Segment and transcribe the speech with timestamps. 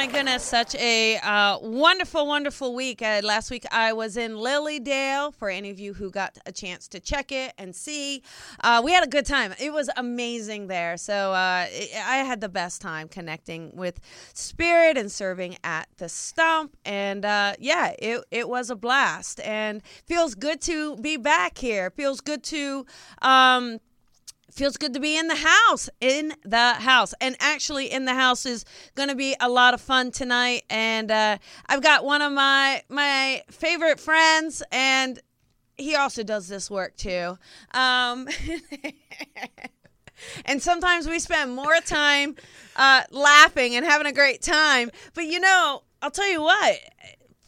[0.00, 3.02] My goodness, such a uh, wonderful, wonderful week.
[3.02, 5.30] Uh, last week I was in Lily Dale.
[5.30, 8.22] For any of you who got a chance to check it and see,
[8.64, 9.54] uh, we had a good time.
[9.60, 10.96] It was amazing there.
[10.96, 14.00] So uh, it, I had the best time connecting with
[14.32, 16.78] Spirit and serving at the Stump.
[16.86, 21.90] And uh, yeah, it it was a blast and feels good to be back here.
[21.90, 22.86] Feels good to.
[23.20, 23.80] Um,
[24.52, 27.14] feels good to be in the house in the house.
[27.20, 30.64] And actually in the house is going to be a lot of fun tonight.
[30.70, 35.20] And uh, i've got one of my my favorite friends and
[35.76, 37.38] he also does this work too.
[37.72, 38.28] Um,
[40.44, 42.36] and sometimes we spend more time
[42.76, 44.90] uh, laughing and having a great time.
[45.14, 46.78] But you know i'll tell you what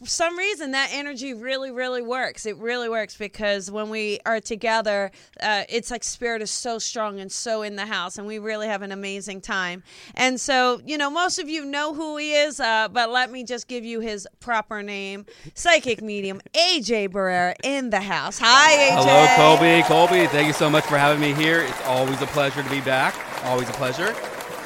[0.05, 5.11] some reason that energy really really works it really works because when we are together
[5.41, 8.67] uh, it's like spirit is so strong and so in the house and we really
[8.67, 9.83] have an amazing time
[10.15, 13.43] and so you know most of you know who he is uh, but let me
[13.43, 19.03] just give you his proper name psychic medium aj barrera in the house hi aj
[19.03, 19.83] Hello, Colby.
[19.83, 21.61] Colby, thank you so much for having me here.
[21.61, 23.15] It's always a pleasure to be back.
[23.43, 24.15] Always a pleasure.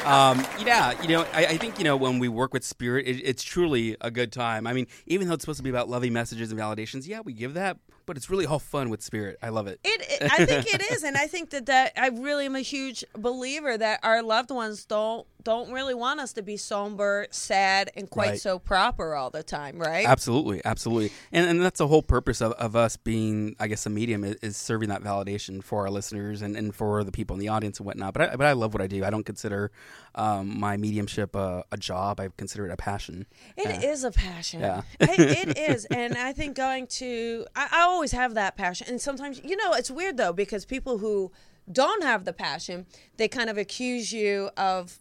[0.08, 3.22] Um, yeah, you know, I, I think you know when we work with spirit, it,
[3.26, 4.66] it's truly a good time.
[4.66, 7.34] I mean, even though it's supposed to be about loving messages and validations, yeah, we
[7.34, 9.38] give that, but it's really all fun with spirit.
[9.44, 9.80] I love it.
[9.84, 12.62] It, it, I think it is, and I think that that I really am a
[12.62, 17.90] huge believer that our loved ones don't don't really want us to be somber, sad,
[17.96, 18.42] and quite Right.
[18.42, 20.06] so proper all the time, right?
[20.06, 23.90] Absolutely, absolutely, and and that's the whole purpose of, of us being, I guess, a
[23.90, 27.40] medium is, is serving that validation for our listeners and, and for the people in
[27.40, 28.14] the audience and whatnot.
[28.14, 29.06] But I, but I love what I do.
[29.06, 29.72] I don't consider
[30.18, 32.20] um, my mediumship a, a job.
[32.20, 33.26] I consider it a passion.
[33.56, 34.60] It is a passion.
[34.62, 34.82] Yeah.
[35.00, 39.00] it, it is, and I think going to I, I always have that passion, and
[39.00, 41.32] sometimes you know it's weird though because people who
[41.72, 42.86] don't have the passion,
[43.18, 45.00] they kind of accuse you of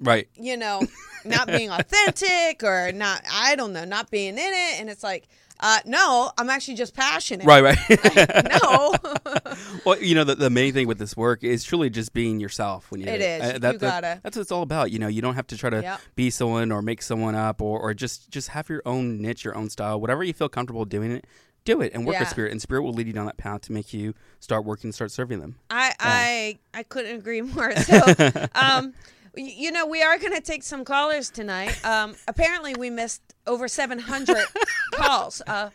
[0.00, 0.28] Right.
[0.34, 0.82] you know,
[1.24, 4.80] not being authentic or not, I don't know, not being in it.
[4.80, 5.28] And it's like,
[5.60, 7.46] uh, no, I'm actually just passionate.
[7.46, 7.62] Right.
[7.62, 7.78] Right.
[8.62, 8.94] No.
[9.86, 12.90] Well, you know, the, the main thing with this work is truly just being yourself.
[12.90, 13.42] When you It do is.
[13.42, 14.20] Uh, You that- gotta.
[14.22, 14.90] That's what it's all about.
[14.90, 16.00] You know, you don't have to try to Yep.
[16.16, 19.56] be someone or make someone up, or, or just just have your own niche, your
[19.56, 21.26] own style, whatever you feel comfortable doing it.
[21.64, 23.72] Do it and work with spirit, and spirit will lead you down that path to
[23.72, 25.56] make you start working, start serving them.
[25.68, 27.72] I, I, I couldn't agree more.
[27.82, 28.00] So,
[28.54, 28.94] um,
[29.36, 31.84] you know, we are going to take some callers tonight.
[31.84, 34.36] Um, apparently, we missed over 700
[34.94, 35.42] calls.
[35.46, 35.70] Uh,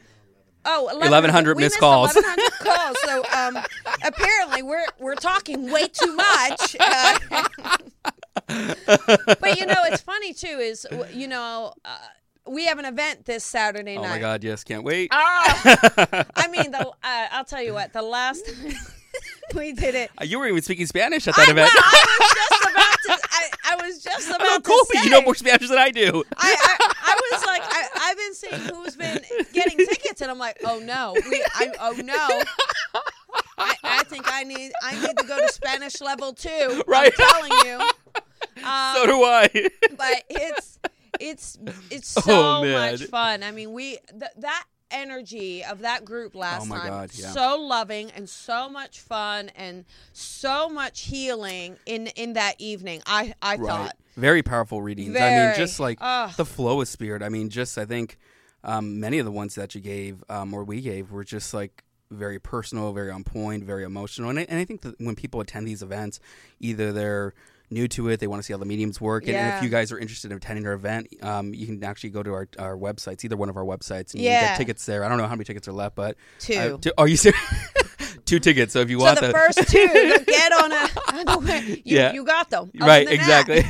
[0.66, 2.16] oh, 1100 we missed missed calls.
[2.16, 2.97] 1100 calls.
[3.01, 3.57] So, um,
[4.03, 6.75] apparently, we're we're talking way too much.
[6.79, 7.19] Uh,
[9.39, 10.47] but you know, it's funny too.
[10.59, 11.73] Is you know.
[11.83, 11.97] Uh,
[12.47, 14.05] we have an event this Saturday night.
[14.05, 14.43] Oh my God!
[14.43, 15.09] Yes, can't wait.
[15.11, 16.25] Ah!
[16.35, 16.91] I mean, the, uh,
[17.31, 17.91] I'll tell you what.
[17.91, 18.75] The last time
[19.55, 21.72] we did it, Uh, you were even speaking Spanish at I, that well, event.
[21.75, 22.64] I was
[23.07, 23.29] just to.
[23.31, 25.03] I, I was just about oh, to Colby, say.
[25.05, 26.23] you know more Spanish than I do.
[26.38, 29.21] I, I, I was like, I, I've been seeing who's been
[29.53, 32.43] getting tickets, and I'm like, oh no, we, I, oh no.
[33.57, 36.83] I, I think I need I need to go to Spanish level two.
[36.88, 37.11] Right.
[37.17, 37.79] I'm telling you.
[38.63, 39.49] Um, so do I.
[39.97, 40.79] but it's
[41.19, 41.57] it's
[41.90, 42.91] it's Oh, so man.
[42.91, 43.43] much fun.
[43.43, 47.32] I mean, we th- that energy of that group last Oh, my time God, yeah.
[47.32, 53.02] so loving and so much fun and so much healing in in that evening.
[53.05, 53.67] I I Right.
[53.70, 55.20] thought Very powerful readings.
[55.20, 56.32] I mean, just like Ugh.
[56.37, 57.22] the flow of spirit.
[57.23, 58.17] I mean, just I think
[58.64, 61.84] um, many of the ones that you gave um, or we gave were just like
[62.11, 64.29] very personal, very on point, very emotional.
[64.29, 66.20] And I, and I think that when people attend these events,
[66.59, 67.34] either they're
[67.75, 69.27] new to it, they want to see how the mediums work.
[69.27, 72.09] And, and if you guys are interested in attending our event, um, you can actually
[72.09, 74.47] go to our, our websites, either one of our websites, and you can Yeah.
[74.49, 75.03] get tickets there.
[75.03, 76.79] I don't know how many tickets are left, but Two.
[76.79, 77.39] Two- are you serious?
[78.25, 78.73] two tickets.
[78.73, 79.85] So if you So want the first two
[80.25, 80.87] get on a,
[81.41, 82.13] the you, Yeah.
[82.13, 82.72] you got them.
[82.81, 83.63] Other right, exactly.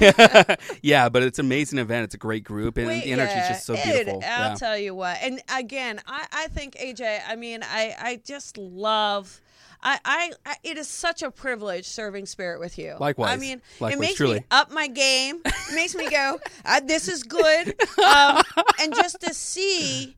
[0.82, 2.06] yeah, but it's an amazing event.
[2.06, 4.20] It's a great group, and We- the energy is just so beautiful.
[4.20, 4.56] It, I'll yeah.
[4.56, 5.18] tell you what.
[5.22, 7.20] And again, I, I think AJ.
[7.28, 9.42] I mean, I I just love.
[9.82, 12.96] I, I, I it is such a privilege serving spirit with you.
[13.00, 13.34] Likewise.
[13.34, 14.40] I mean, it makes truly.
[14.40, 15.42] me up my game.
[15.46, 17.76] It makes me go, uh, this is good.
[18.04, 18.42] Um,
[18.82, 20.16] and just to see,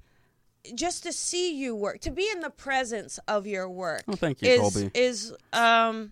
[0.76, 4.04] just to see you work, to be in the presence of your work.
[4.08, 4.92] Oh, thank you, is, Colby.
[4.94, 6.12] Is um,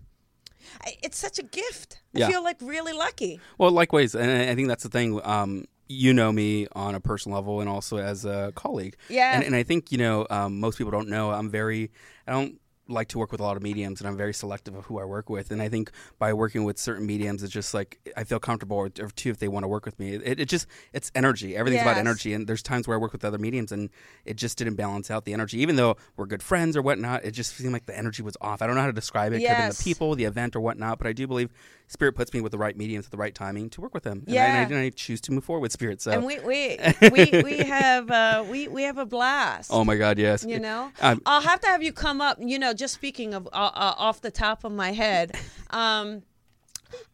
[1.02, 2.00] it's such a gift.
[2.14, 2.28] I Yeah.
[2.28, 3.40] feel like really lucky.
[3.58, 5.20] Well, likewise, and I I think that's the thing.
[5.24, 8.96] Um, you know me on a personal level, and also as a colleague.
[9.08, 9.34] Yeah.
[9.34, 11.30] And, and I think you know um, most people don't know.
[11.30, 11.90] I'm very.
[12.26, 14.84] I don't like to work with a lot of mediums, and I'm very selective of
[14.84, 15.50] who I work with.
[15.50, 18.90] And I think by working with certain mediums, it's just like I feel comfortable, or
[19.00, 20.14] or two, if they want to work with me.
[20.14, 21.56] It, it just it's energy.
[21.56, 22.32] Everything's about energy.
[22.32, 23.90] And there's times where I work with other mediums, and
[24.24, 25.58] it just didn't balance out the energy.
[25.60, 28.62] Even though we're good friends or whatnot, it just seemed like the energy was off.
[28.62, 29.36] I don't know how to describe it.
[29.36, 29.78] It could have been Yes.
[29.78, 30.98] the people, the event, or whatnot.
[30.98, 31.50] But I do believe
[31.88, 34.24] Spirit puts me with the right mediums at the right timing to work with them.
[34.26, 34.44] And I- Yeah.
[34.46, 36.02] and I, and I choose to move forward with Spirit.
[36.02, 36.10] So.
[36.10, 36.78] And we we
[37.12, 39.70] we, we have uh, we we have a blast.
[39.72, 40.18] Oh my God!
[40.18, 40.44] Yes.
[40.44, 42.38] You know, Um, I'll have to have you come up.
[42.40, 45.36] You know, just speaking of uh, uh, off the top of my head,
[45.70, 46.22] um,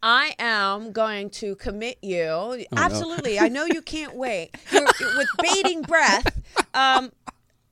[0.02, 2.24] I am going to commit you.
[2.24, 4.50] Oh, Absolutely, I know you can't wait.
[4.70, 6.40] You're, with bating breath,
[6.74, 7.10] um,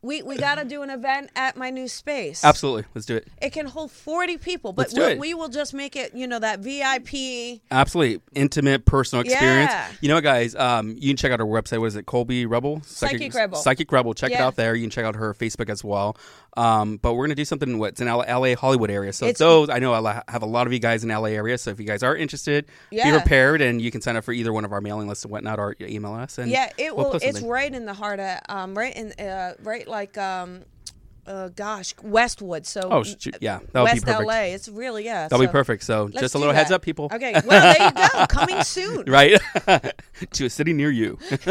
[0.02, 2.44] we we got to do an event at my new space.
[2.44, 2.84] absolutely.
[2.94, 3.28] Let's do it.
[3.40, 6.14] It can hold forty people, but we'll, we will just make it.
[6.14, 7.60] You know that VIP.
[7.70, 9.70] Absolutely intimate, personal experience.
[9.70, 9.88] Yeah.
[10.00, 10.54] You know what, guys?
[10.54, 11.80] Um, you can check out our website.
[11.80, 12.06] What is it?
[12.06, 12.82] Colby Rebel.
[12.84, 13.58] Psychic Rebel.
[13.58, 14.14] Psychic Rebel.
[14.14, 14.74] Check it out there.
[14.74, 16.16] You can check out her Facebook as well.
[16.56, 17.78] Um, but we're gonna do something.
[17.78, 17.90] What?
[17.90, 19.12] It's in L- LA Hollywood area.
[19.12, 21.56] So It's- those I know I have a lot of you guys in LA area.
[21.58, 23.10] So if you guys are interested, Yeah.
[23.12, 25.30] be prepared, and you can sign up for either one of our mailing lists and
[25.32, 26.38] whatnot, or email us.
[26.38, 27.12] And Yeah, it we'll will.
[27.12, 27.50] post It's something.
[27.50, 30.62] right in the heart of, um, right in, uh, right like, um,
[31.26, 32.66] uh, gosh, Westwood.
[32.66, 34.26] So, Oh, shoot, yeah, that would be West perfect.
[34.26, 34.40] LA.
[34.54, 35.24] It's really yeah.
[35.28, 35.82] That'll so be perfect.
[35.84, 37.08] So just a little heads up, people.
[37.12, 39.04] Okay, well there you go, coming soon.
[39.06, 39.40] Right
[40.32, 41.18] to a city near you.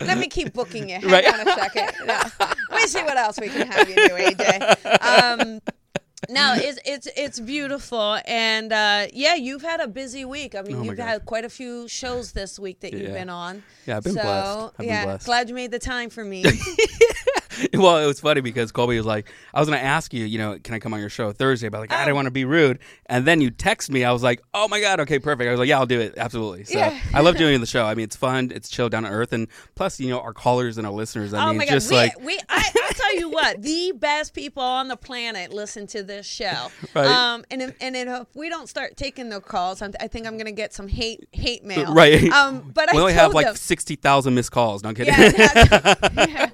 [0.00, 0.96] Let me keep booking you.
[1.00, 1.26] Hang Right.
[1.32, 1.90] on a second.
[2.06, 2.28] Yeah.
[2.40, 5.42] Let me see what else we can have you do, AJ.
[5.42, 5.60] Um,
[6.28, 10.54] no, it's it's it's beautiful, and uh, yeah, you've had a busy week.
[10.54, 11.06] I mean, Oh you've God.
[11.06, 13.62] had quite a few shows this week that you've been on.
[13.86, 14.58] Yeah, I've been so, blessed.
[14.74, 15.26] I've been yeah, blessed.
[15.26, 16.44] glad you made the time for me.
[17.74, 20.38] well, it was funny because Colby was like, I was going to ask you, you
[20.38, 21.68] know, can I come on your show Thursday?
[21.68, 22.04] But like, I Oh.
[22.06, 22.78] didn't want to be rude.
[23.06, 24.04] And then you text me.
[24.04, 25.46] I was like, oh my God, okay, perfect.
[25.48, 26.14] I was like, yeah, I'll do it.
[26.16, 26.64] Absolutely.
[26.64, 26.98] So Yeah.
[27.14, 27.84] I love doing the show.
[27.84, 28.50] I mean, it's fun.
[28.54, 29.32] It's chill, down to earth.
[29.32, 31.90] And plus, you know, our callers and our listeners, I oh mean, my god, just
[31.90, 35.86] we, like, we I, I'll tell you what, the best people on the planet listen
[35.88, 36.68] to this show.
[36.94, 37.06] Right.
[37.06, 40.36] Um, and if, and if we don't start taking the calls, I'm, I think I'm
[40.36, 41.94] gonna get some hate hate mail.
[41.94, 42.24] right.
[42.30, 44.82] Um, but I we only told have like them, 60,000 missed calls.
[44.82, 45.14] No I'm kidding.
[45.14, 46.52] yeah, that's-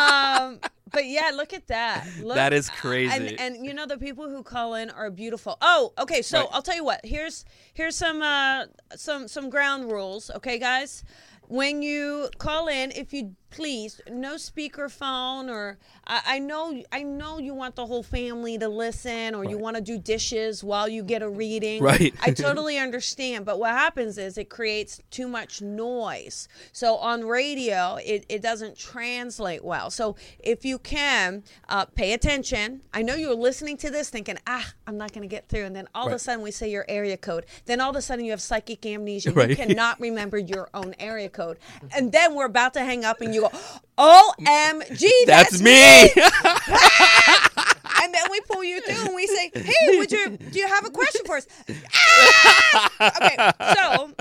[0.00, 0.60] um,
[0.92, 2.06] but yeah, look at that.
[2.22, 3.14] Look, That is crazy.
[3.14, 5.56] And, and you know the people who call in are beautiful.
[5.60, 6.22] Oh, okay.
[6.22, 6.48] So Right.
[6.52, 7.00] I'll tell you what.
[7.04, 7.44] Here's
[7.74, 8.64] here's some uh,
[8.96, 10.30] some some ground rules.
[10.30, 11.04] Okay, guys.
[11.48, 17.38] When you call in, if you please, no speakerphone or I, I know I know
[17.38, 21.02] you want the whole family to listen or you want to do dishes while you
[21.02, 21.82] get a reading.
[21.82, 22.14] Right.
[22.22, 23.44] I totally understand.
[23.44, 26.48] But what happens is it creates too much noise.
[26.72, 29.90] So on radio, it, it doesn't translate well.
[29.90, 34.72] So if you can uh, pay attention, I know you're listening to this thinking, ah,
[34.86, 35.64] I'm not going to get through.
[35.64, 37.46] And then all of a sudden we say your area code.
[37.66, 39.32] Then all of a sudden you have psychic amnesia.
[39.32, 39.50] Right.
[39.50, 41.58] You cannot remember your own area code.
[41.94, 43.50] And then we're about to hang up and you go,
[43.98, 46.02] OMG, that's, That's me.
[48.02, 50.86] and then we pull you through and we say, "Hey, would you do you have
[50.86, 51.46] a question for us?"
[51.94, 53.16] Ah!
[53.16, 53.36] Okay,
[53.74, 54.12] so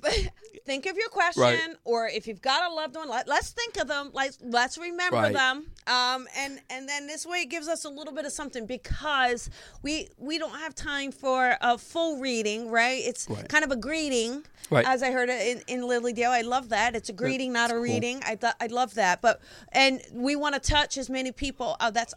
[0.00, 0.28] but
[0.66, 1.76] think of your question, Right.
[1.84, 4.10] or if you've got a loved one, let, let's think of them.
[4.12, 5.32] Like let's remember Right.
[5.32, 8.66] them, um, and and then this way it gives us a little bit of something
[8.66, 9.48] because
[9.82, 13.02] we we don't have time for a full reading, right?
[13.04, 13.48] It's Right.
[13.48, 14.44] kind of a greeting.
[14.68, 14.84] Right.
[14.84, 16.96] As I heard it in, in Lily Dale, I love that.
[16.96, 17.82] It's a greeting, not a cool.
[17.82, 18.20] reading.
[18.26, 19.22] I thought I love that.
[19.22, 21.76] But and we want to touch as many people.
[21.80, 22.14] Oh, that's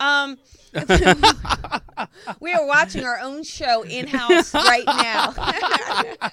[0.00, 0.38] um,
[2.40, 5.34] we are watching our own show in house right now.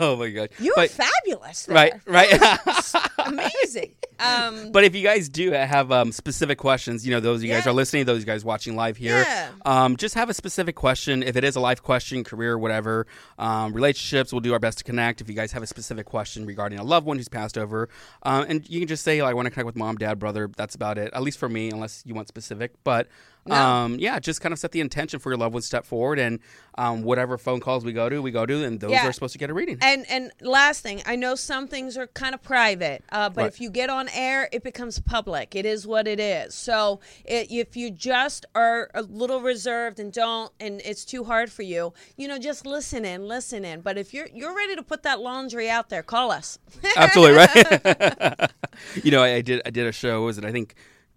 [0.00, 0.48] oh my God.
[0.58, 1.66] you are But- fabulous.
[1.66, 1.74] There.
[1.74, 2.94] right, right.
[3.18, 3.92] Amazing.
[4.18, 7.50] Um, But if you guys do have um, specific questions, you know, those of you
[7.50, 9.50] guys are listening, those of you guys watching live here, Yeah.
[9.64, 11.22] um, just have a specific question.
[11.22, 13.06] If it is a life question, career, whatever,
[13.38, 15.20] um, relationships, we'll do our best to connect.
[15.20, 17.88] If you guys have a specific question regarding a loved one who's passed over,
[18.22, 20.48] um, and you can just say, like, I want to connect with mom, dad, brother.
[20.56, 22.72] That's about it, at least for me, unless you want specific.
[22.84, 23.08] But
[23.46, 23.54] No.
[23.54, 25.66] Um, yeah, just kind of set the intention for your loved ones.
[25.66, 26.38] Step forward, and
[26.76, 29.06] um, whatever phone calls we go to, we go to, and those Yeah.
[29.06, 29.78] are supposed to get a reading.
[29.82, 33.46] And and last thing, I know some things are kind of private, uh, but Right.
[33.48, 35.54] if you get on air, it becomes public.
[35.54, 36.54] It is what it is.
[36.54, 41.52] So it, if you just are a little reserved and don't, and it's too hard
[41.52, 43.82] for you, you know, just listen in, listen in.
[43.82, 46.58] But if you're you're ready to put that laundry out there, call us.
[46.96, 48.50] Absolutely right.
[49.04, 50.22] you know, I, I did I did a show.
[50.22, 50.74] Was it I think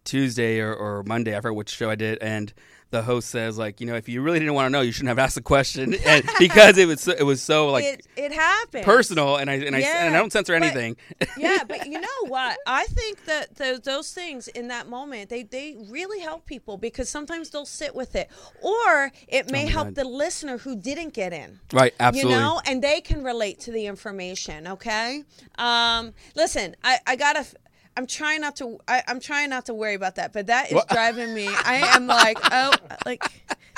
[0.08, 1.36] Tuesday or, or Monday?
[1.38, 2.52] I forgot which show I did, and
[2.90, 5.10] the host says like, you know, if you really didn't want to know, you shouldn't
[5.10, 8.32] have asked the question, and because it was so, it was so like it it
[8.32, 8.86] happens.
[8.86, 10.96] personal, and I and I Yeah, and I don't censor but- anything.
[11.38, 12.58] yeah, but you know what?
[12.66, 17.10] I think that those, those things in that moment they they really help people because
[17.10, 18.30] sometimes they'll sit with it,
[18.62, 19.96] or it may Oh help God.
[19.96, 21.60] the listener who didn't get in.
[21.74, 22.36] right, absolutely.
[22.36, 24.66] You know, and they can relate to the information.
[24.66, 25.24] Okay.
[25.58, 27.40] Um, listen, I I gotta.
[27.40, 27.56] f-
[27.98, 28.78] I'm trying not to.
[28.88, 30.88] I, I'm trying not to worry about that, but that is What?
[30.90, 31.48] driving me.
[31.48, 32.72] I am like, oh,
[33.08, 33.24] like,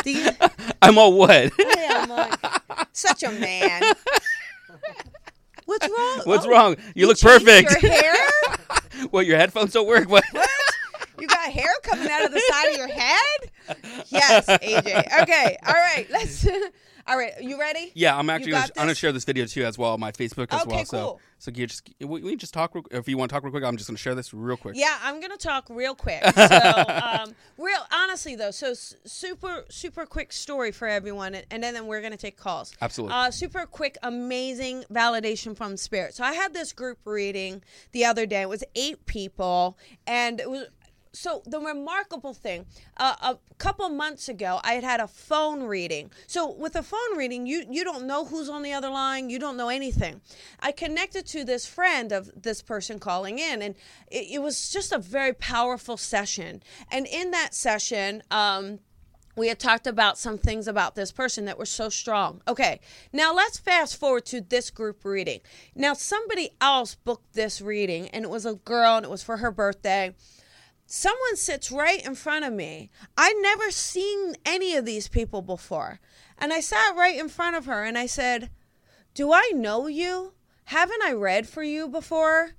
[0.03, 0.29] do you?
[0.81, 1.51] I'm all what?
[1.57, 3.81] I am like such a man.
[5.65, 6.21] What's wrong?
[6.25, 6.75] What's Oh, wrong?
[6.95, 7.81] You, look perfect.
[7.81, 8.13] Your hair?
[9.11, 9.25] what?
[9.25, 10.09] Your headphones don't work?
[10.09, 10.23] What?
[11.19, 14.05] You got hair coming out of the side of your head?
[14.09, 15.21] Yes, AJ.
[15.23, 15.57] Okay.
[15.65, 16.07] All right.
[16.09, 16.45] Let's.
[17.07, 17.33] All right.
[17.41, 17.91] You ready?
[17.93, 20.47] Yeah, I'm actually gonna, I'm gonna share this video too as well on my Facebook
[20.51, 20.85] as Okay, well.
[20.85, 20.85] Cool.
[20.85, 23.51] so can you just we, we just talk real, if you want to talk real
[23.51, 23.63] quick.
[23.63, 24.75] I'm just gonna share this real quick.
[24.77, 26.21] Yeah, I'm gonna talk real quick.
[26.35, 31.63] So, um, real honestly though, so s- super super quick story for everyone, and, and
[31.63, 32.73] then, then we're gonna take calls.
[32.81, 33.15] Absolutely.
[33.15, 36.13] Uh, super quick, amazing validation from spirit.
[36.15, 38.41] So I had this group reading the other day.
[38.41, 39.77] It was eight people,
[40.07, 40.67] and it was.
[41.11, 42.65] So the remarkable thing,
[42.97, 46.11] uh, a couple months ago, I had had a phone reading.
[46.27, 49.39] So with a phone reading, you you don't know who's on the other line, you
[49.39, 50.21] don't know anything.
[50.59, 53.75] I connected to this friend of this person calling in, and
[54.11, 56.61] it, it was just a very powerful session.
[56.91, 58.79] And in that session, um,
[59.35, 62.41] we had talked about some things about this person that were so strong.
[62.47, 62.81] Okay,
[63.13, 65.39] now let's fast forward to this group reading.
[65.73, 69.37] Now, somebody else booked this reading, and it was a girl, and it was for
[69.37, 70.13] her birthday.
[70.91, 72.89] Someone sits right in front of me.
[73.15, 75.99] I'd never seen any of these people before.
[76.39, 78.49] And I sat right in front of her and I said,
[79.13, 80.33] Do I know you?
[80.65, 82.55] Haven't I read for you before?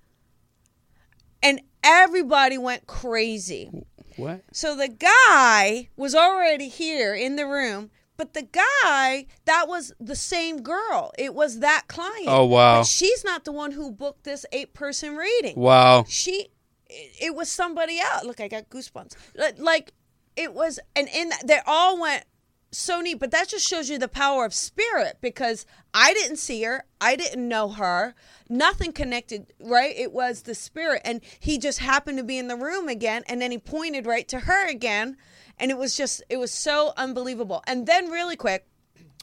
[1.43, 3.69] And everybody went crazy.
[4.17, 4.43] What?
[4.53, 10.15] So the guy was already here in the room, but the guy that was the
[10.15, 11.11] same girl.
[11.19, 12.29] It was that client.
[12.29, 12.81] Oh, wow.
[12.81, 15.57] But she's not the one who booked this eight-person reading.
[15.57, 16.05] Wow.
[16.07, 16.51] She,
[16.91, 18.25] it, was somebody else.
[18.25, 19.15] Look, I got goosebumps.
[19.37, 19.93] Like- Like
[20.37, 22.25] it was, and in they all went
[22.73, 23.19] so neat.
[23.19, 27.17] But that just shows you the power of spirit because I didn't see her, I
[27.17, 28.15] didn't know her,
[28.49, 29.53] nothing connected.
[29.61, 29.95] Right?
[29.97, 33.41] It was the spirit, and he just happened to be in the room again, and
[33.41, 35.17] then he pointed right to her again,
[35.59, 37.63] and it was just, it was so unbelievable.
[37.67, 38.67] And then really quick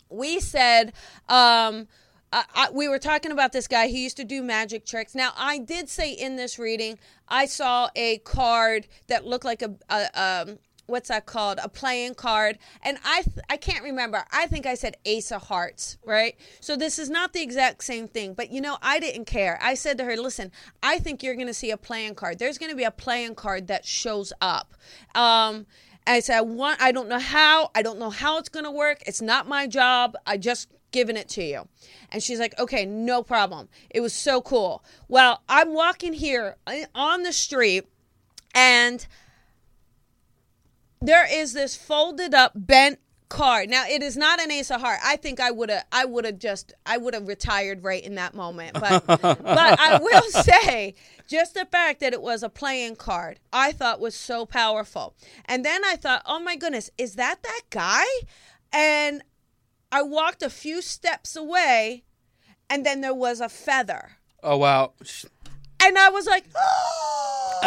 [0.10, 0.94] we said
[1.28, 1.86] um
[2.32, 3.88] I, I, we were talking about this guy.
[3.88, 5.16] He used to do magic tricks.
[5.16, 9.76] Now, I did say in this reading, I saw a card that looked like a,
[9.90, 11.60] a um, what's that called?
[11.62, 14.24] A playing card, and I th- I can't remember.
[14.32, 16.36] I think I said Ace of Hearts, right?
[16.60, 19.60] So this is not the exact same thing, but you know, I didn't care.
[19.62, 22.40] I said to her, "Listen, I think you're going to see a playing card.
[22.40, 24.74] There's going to be a playing card that shows up."
[25.14, 25.66] Um,
[26.08, 28.72] I said, I want, I don't know how, I don't know how it's going to
[28.72, 29.04] work.
[29.06, 30.16] It's not my job.
[30.26, 31.68] I just given it to you.
[32.12, 33.70] And she's like, okay, no problem.
[33.90, 34.84] It was so cool.
[35.08, 37.88] Well, I'm walking here uh, on the street
[38.54, 39.06] and
[41.02, 43.70] there is this folded up bent card.
[43.70, 45.00] Now it is not an ace of heart.
[45.04, 48.16] I think I would have I would have just I would have retired right in
[48.16, 48.74] that moment.
[48.74, 50.96] But but I will say
[51.28, 55.14] just the fact that it was a playing card I thought was so powerful.
[55.46, 58.06] And then I thought, "Oh my goodness, is that that guy?"
[58.72, 59.24] And
[59.92, 62.04] I walked a few steps away
[62.70, 64.18] and then there was a feather.
[64.44, 64.94] Oh wow.
[65.82, 67.60] And I was like, oh.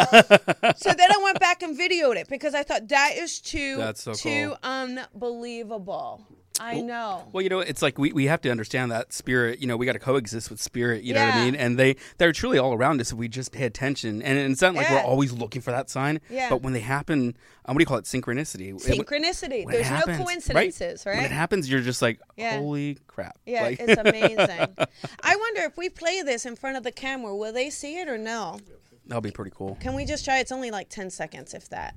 [0.75, 4.03] so then I went back and videoed it because I thought that is too That's
[4.03, 6.25] so too unbelievable.
[6.63, 7.27] I know.
[7.31, 9.59] Well, you know, it's like we, we have to understand that spirit.
[9.59, 11.03] You know, we got to coexist with spirit.
[11.03, 11.55] You know what I mean?
[11.55, 14.21] And they they're truly all around us if we just pay attention.
[14.21, 14.95] And it's not like Yeah.
[15.03, 16.21] we're always looking for that sign.
[16.29, 16.49] Yeah.
[16.49, 18.05] But when they happen, um, what do you call it?
[18.05, 18.73] Synchronicity.
[18.75, 19.63] Synchronicity.
[19.63, 21.15] it There's happens, no coincidences, right?
[21.15, 22.57] When it happens, you're just like, Yeah.
[22.59, 23.37] holy crap!
[23.45, 24.37] Yeah, Like- it's amazing.
[25.23, 28.07] I wonder if we play this in front of the camera, will they see it
[28.07, 28.59] or no?
[29.07, 29.77] That'll be pretty cool.
[29.81, 30.39] Can we just try?
[30.39, 31.95] It's only like 10 seconds, if that.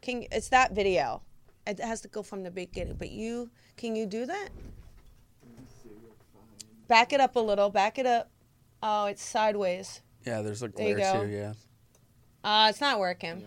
[0.00, 1.22] Can It's that video.
[1.66, 2.96] It has to go from the beginning.
[2.98, 4.48] But you, can you do that?
[6.88, 7.70] Back it up a little.
[7.70, 8.28] Back it up.
[8.82, 10.02] Oh, it's sideways.
[10.26, 11.24] Yeah, there's a There you glare go.
[11.24, 11.30] too.
[11.30, 11.52] Yeah.
[12.44, 13.44] Uh, it's not working.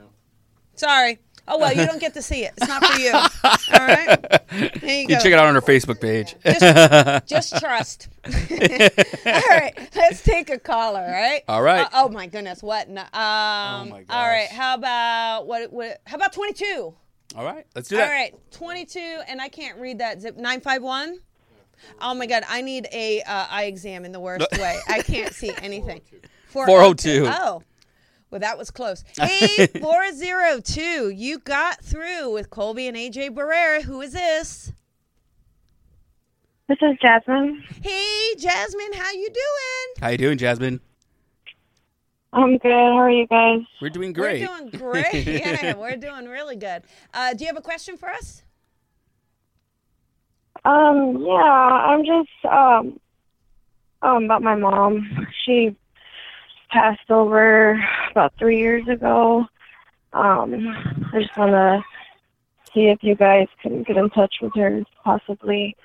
[0.75, 1.19] Sorry.
[1.47, 2.53] Oh well, you don't get to see it.
[2.57, 3.11] It's not for you.
[3.13, 4.41] All right.
[4.81, 5.15] There you You go.
[5.17, 6.35] check it out on her Facebook page.
[6.43, 8.09] Just, just trust.
[8.25, 11.01] all right, let's take a caller.
[11.01, 11.43] All right.
[11.47, 11.85] All right.
[11.85, 12.89] Uh, oh my goodness, what?
[12.89, 14.15] No, um, my gosh.
[14.15, 14.47] All right.
[14.47, 15.71] How about what?
[15.71, 16.01] What?
[16.07, 16.95] How about twenty-two?
[17.35, 18.11] All right, let's do All that.
[18.11, 20.37] right, twenty-two, and I can't read that zip.
[20.37, 21.19] Nine five one.
[22.01, 24.79] Oh my God, I need a uh, eye exam in the worst way.
[24.87, 26.01] I can't see anything.
[26.47, 27.25] 402.
[27.27, 27.63] Oh.
[28.31, 29.03] Well, that was close.
[29.21, 31.09] Hey, 402.
[31.09, 33.81] You got through with Colby and AJ Barrera.
[33.81, 34.71] Who is this?
[36.67, 37.63] This is Jasmine.
[37.83, 40.01] Hey, Jasmine, how you doing?
[40.01, 40.79] How you doing, Jasmine?
[42.35, 42.69] I'm good.
[42.69, 43.61] How are you guys?
[43.81, 44.41] We're doing great.
[44.41, 45.25] We're doing great.
[45.25, 46.83] yeah, we're doing really good.
[47.13, 48.43] Uh, do you have a question for us?
[50.65, 52.99] Um, yeah, I'm just um
[54.01, 55.27] um about my mom.
[55.45, 55.77] She
[56.71, 59.45] passed over about three years ago.
[60.11, 60.75] Um,
[61.13, 61.81] I just want to
[62.73, 65.77] see if you guys can get in touch with her, possibly.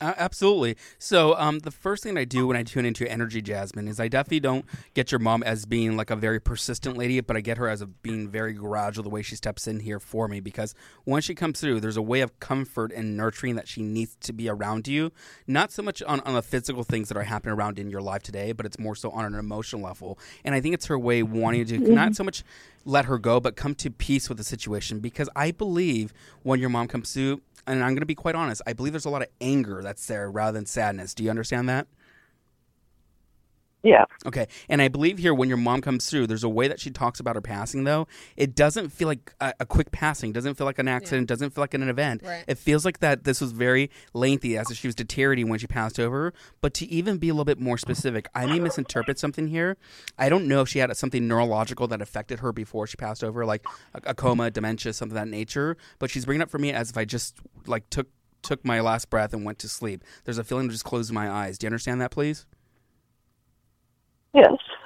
[0.00, 0.76] Uh, absolutely.
[0.98, 4.08] So, um, the first thing I do when I tune into Energy Jasmine is I
[4.08, 4.64] definitely don't
[4.94, 7.80] get your mom as being like a very persistent lady, but I get her as
[7.80, 10.74] a being very gradual the way she steps in here for me because
[11.04, 14.32] once she comes through, there's a way of comfort and nurturing that she needs to
[14.32, 15.10] be around you.
[15.46, 18.22] Not so much on, on the physical things that are happening around in your life
[18.22, 20.18] today, but it's more so on an emotional level.
[20.44, 22.44] And I think it's her way wanting to not so much
[22.84, 26.12] let her go, but come to peace with the situation because I believe
[26.42, 29.04] when your mom comes through, and I'm going to be quite honest, I believe there's
[29.04, 31.14] a lot of anger that's there rather than sadness.
[31.14, 31.86] Do you understand that?
[33.82, 34.04] Yeah.
[34.26, 34.48] Okay.
[34.68, 37.20] And I believe here when your mom comes through, there's a way that she talks
[37.20, 38.08] about her passing, though.
[38.36, 41.62] It doesn't feel like a, a quick passing, doesn't feel like an accident, doesn't feel
[41.62, 42.22] like an event.
[42.24, 42.44] Right.
[42.48, 45.68] It feels like that this was very lengthy as if she was deteriorating when she
[45.68, 46.34] passed over.
[46.60, 49.76] But to even be a little bit more specific, I may misinterpret something here.
[50.18, 53.46] I don't know if she had something neurological that affected her before she passed over,
[53.46, 55.76] like a, a coma, dementia, something of that nature.
[56.00, 58.08] But she's bringing up for me as if I just like took
[58.42, 60.02] took my last breath and went to sleep.
[60.24, 61.58] There's a feeling of just closing my eyes.
[61.58, 62.46] Do you understand that, please?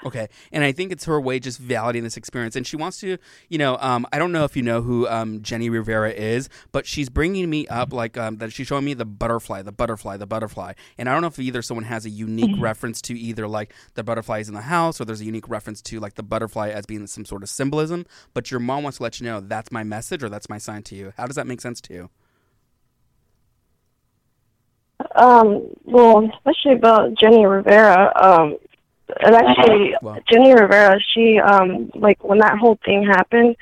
[0.05, 3.19] Okay, and I think it's her way just validating this experience, and she wants to,
[3.49, 6.87] you know, um, I don't know if you know who um, Jenni Rivera is, but
[6.87, 8.53] she's bringing me up like um, that.
[8.53, 11.63] She's showing me the butterfly, the butterfly, the butterfly, and I don't know if either
[11.63, 15.21] someone has a unique reference to either like the butterflies in the house, or there's
[15.21, 18.05] a unique reference to like the butterfly as being some sort of symbolism.
[18.35, 20.83] But your mom wants to let you know that's my message or that's my sign
[20.85, 21.13] to you.
[21.17, 22.11] How does that make sense to you?
[25.17, 28.13] Um, well, especially about Jenni Rivera.
[28.21, 28.57] Um,
[29.21, 30.19] and actually, Wow.
[30.31, 33.57] Jenni Rivera, she um, like when that whole thing happened,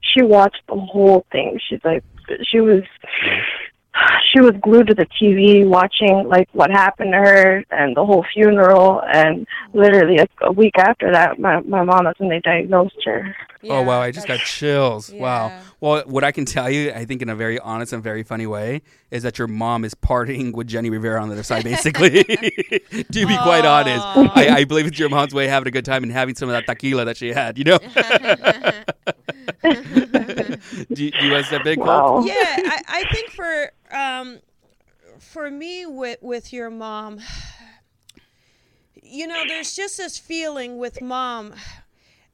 [0.00, 1.58] she watched the whole thing.
[1.68, 2.02] She's like,
[2.50, 2.82] she was,
[4.32, 8.24] she was glued to the TV watching like what happened to her and the whole
[8.32, 9.02] funeral.
[9.12, 13.34] And literally a, a week after that, my my mom that's when they diagnosed her.
[13.70, 15.12] Oh wow, I just got that's- chills.
[15.12, 15.60] Wow.
[15.80, 18.46] Well, what I can tell you, I think in a very honest and very funny
[18.46, 22.24] way, is that your mom is partying with Jenni Rivera on the other side, basically.
[22.24, 24.04] to be quite honest,
[24.36, 26.48] I, I believe it's your mom's way of having a good time and having some
[26.48, 27.58] of that tequila that she had.
[27.58, 27.78] You know.
[30.94, 31.78] do, you- do you guys that big?
[31.78, 32.22] Wow.
[32.24, 34.38] yeah, I, I think for um,
[35.18, 37.20] for me with with your mom,
[39.02, 41.54] you know, there's just this feeling with mom.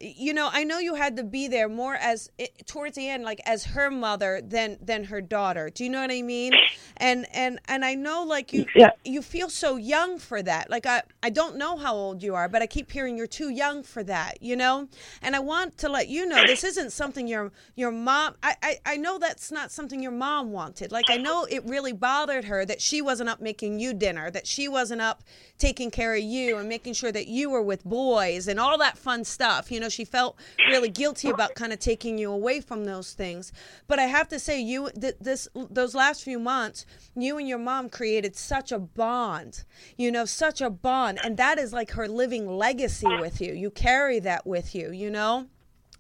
[0.03, 3.25] You know, I know you had to be there more as it, towards the end,
[3.25, 5.71] like as her mother than than her daughter.
[5.71, 6.61] Do you know what I mean?
[6.99, 8.91] And and and I know, like you, Yeah.
[9.05, 10.71] you feel so young for that.
[10.71, 13.51] Like I, I don't know how old you are, but I keep hearing you're too
[13.51, 14.43] young for that.
[14.43, 14.89] You know,
[15.23, 18.37] and I want to let you know this isn't something your your mom.
[18.43, 20.93] I, I I know that's not something your mom wanted.
[20.93, 24.47] Like I know it really bothered her that she wasn't up making you dinner, that
[24.47, 25.25] she wasn't up
[25.59, 28.99] taking care of you and making sure that you were with boys and all that
[28.99, 29.71] fun stuff.
[29.71, 30.37] You know, she felt
[30.69, 33.53] really guilty about kind of taking you away from those things.
[33.87, 37.59] But I have to say, you th- this those last few months, you and your
[37.59, 39.65] mom created such a bond.
[39.97, 43.53] You know, such a bond, and that is like her living legacy with you.
[43.53, 44.91] You carry that with you.
[44.91, 45.47] You know.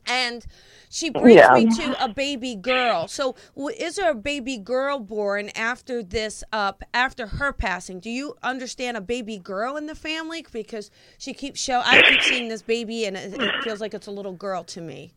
[0.06, 0.44] And
[0.90, 1.54] she brings Yeah.
[1.54, 3.08] me to a baby girl.
[3.08, 3.34] So,
[3.78, 6.44] is there a baby girl born after this?
[6.52, 8.00] Up after her passing?
[8.00, 10.44] Do you understand a baby girl in the family?
[10.52, 11.80] Because she keeps show.
[11.84, 14.80] I keep seeing this baby, and it, it feels like it's a little girl to
[14.80, 15.12] me.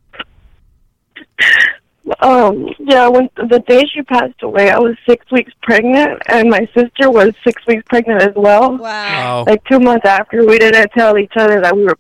[2.20, 6.68] Um, yeah, when the day she passed away, I was six weeks pregnant, and my
[6.76, 8.78] sister was six weeks pregnant as well.
[8.78, 9.44] Wow.
[9.48, 11.98] Like two months after, we didn't tell each other that we were,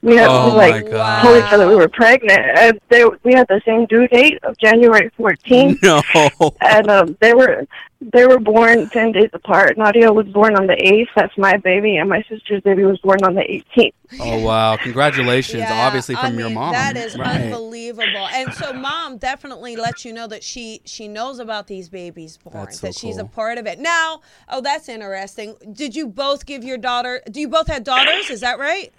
[0.00, 0.88] we had Oh, to like
[1.22, 4.56] told each other we were pregnant, and they we had the same due date of
[4.58, 5.82] January 14th,
[6.40, 6.52] no.
[6.60, 7.66] and um, they were
[8.00, 9.76] They were born 10 days apart.
[9.76, 11.08] Nadia was born on the 8th.
[11.16, 11.96] That's my baby.
[11.96, 13.40] And my sister's baby was born on the
[13.76, 13.92] 18th.
[14.20, 14.76] Oh wow!
[14.76, 16.72] Congratulations, Yeah, obviously I from your mom.
[16.72, 17.42] That is Right.
[17.42, 18.28] unbelievable.
[18.32, 22.54] And so mom definitely lets you know that she she knows about these babies born,
[22.66, 23.78] That's so that she's a part of it.
[23.78, 25.56] Now, oh, that's interesting.
[25.72, 27.20] Did you both give your daughter?
[27.30, 28.30] Do you both have daughters?
[28.30, 28.92] Is that right?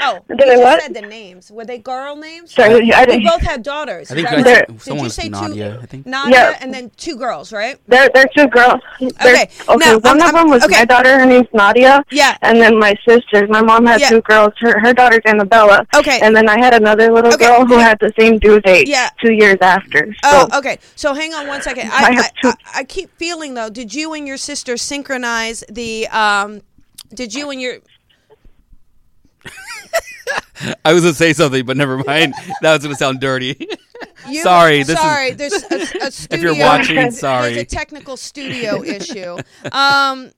[0.00, 0.82] Oh, Did you I just what?
[0.82, 1.50] said the names.
[1.50, 2.52] Were they girl names?
[2.52, 3.24] Sorry, I You didn't.
[3.24, 4.10] both had daughters.
[4.10, 4.78] I think is you guys- right?
[4.84, 5.80] Did you say Nadia, two?
[5.82, 6.06] I think.
[6.06, 6.58] Nadia, Yeah.
[6.60, 7.78] and then two girls, right?
[7.88, 8.80] They're, they're two girls.
[9.00, 10.80] They're- Okay, Okay, now, one I'm- of them was okay.
[10.80, 11.18] my daughter.
[11.18, 12.02] Her name's Nadia.
[12.10, 12.36] Yeah.
[12.42, 13.48] And then my sister's.
[13.48, 14.10] My mom had Yeah.
[14.10, 14.52] two girls.
[14.58, 15.86] Her, her daughter's Annabella.
[15.96, 16.18] Okay.
[16.22, 19.10] And then I had another little Okay, girl who had the same due date Yeah.
[19.24, 20.14] two years after.
[20.24, 20.78] So, Oh, okay.
[20.96, 21.90] So hang on one second.
[21.92, 23.70] I, I I, have two- I, I keep feeling though.
[23.70, 26.08] Did you and your sister synchronize the?
[26.08, 26.62] Um,
[27.12, 27.76] did you and your?
[30.84, 32.34] I was gonna say something, but never mind.
[32.62, 33.68] that was gonna sound dirty.
[34.26, 35.30] You, Sorry, this is- sorry.
[35.32, 36.52] There's a, a studio.
[36.52, 37.52] you're watching, sorry.
[37.54, 39.36] There's a technical studio issue.
[39.70, 40.30] Um,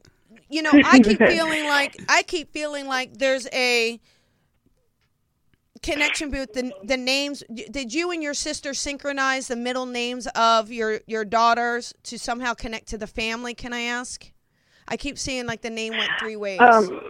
[0.48, 4.00] you know, I keep feeling like I keep feeling like there's a
[5.82, 7.44] connection with the the names.
[7.70, 12.54] Did you and your sister synchronize the middle names of your your daughters to somehow
[12.54, 13.54] connect to the family?
[13.54, 14.32] Can I ask?
[14.88, 16.60] I keep seeing like the name went three ways.
[16.60, 17.00] um,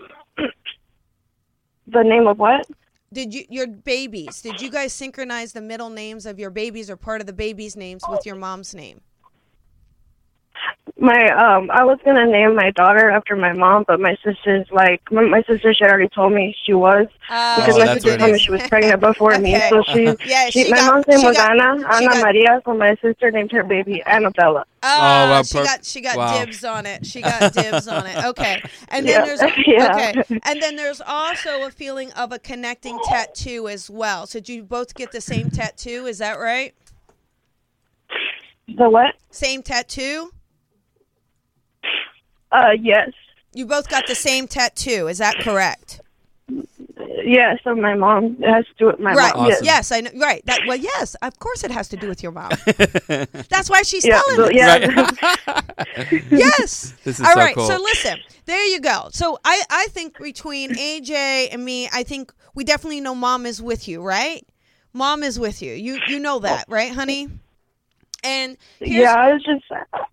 [1.86, 2.66] the name of what?
[3.12, 4.42] Did you your babies?
[4.42, 7.76] Did you guys synchronize the middle names of your babies or part of the babies'
[7.76, 9.00] names with your mom's name?
[10.98, 15.02] My um, I was gonna name my daughter after my mom, but my sister's like
[15.10, 15.74] my, my sister.
[15.74, 18.50] She had already told me she was Oh, because Oh, my sister told me she
[18.50, 19.58] was pregnant before me.
[19.68, 22.62] So she, Yeah, she, she my got- mom's name was got- Anna, Anna got- Maria.
[22.64, 24.64] So my sister named her baby Annabella.
[24.82, 26.44] Oh, wow, she per- got she got wow.
[26.44, 27.04] dibs on it.
[27.04, 28.24] She got dibs on it.
[28.24, 29.36] Okay, and then Yeah.
[29.36, 30.12] there's Yeah.
[30.22, 34.26] okay, and then there's also a feeling of a connecting tattoo as well.
[34.26, 36.06] So did you both get the same tattoo?
[36.06, 36.74] Is that right?
[38.68, 39.14] The what?
[39.30, 40.30] Same tattoo?
[42.56, 43.10] Uh, yes,
[43.52, 45.08] You both got the same tattoo.
[45.08, 46.00] Is that correct?
[47.24, 47.58] yes.
[47.64, 49.34] So my mom it has to do with my right.
[49.34, 49.46] mom.
[49.50, 49.64] Awesome.
[49.64, 50.10] Yes, I know.
[50.16, 50.44] Right.
[50.46, 50.60] That.
[50.66, 51.16] Well, yes.
[51.22, 52.50] Of course, it has to do with your mom.
[53.48, 54.52] That's why she's Yeah, telling so- us.
[54.54, 55.60] yeah.
[56.30, 56.94] Yes.
[57.04, 57.54] This is All so right.
[57.54, 57.66] cool.
[57.66, 59.08] So listen, there you go.
[59.12, 63.60] So I I think between AJ and me, I think we definitely know mom is
[63.62, 64.46] with you, right?
[64.92, 65.72] Mom is with you.
[65.74, 67.28] You you know that, right, honey?
[68.24, 69.64] And yeah, I was just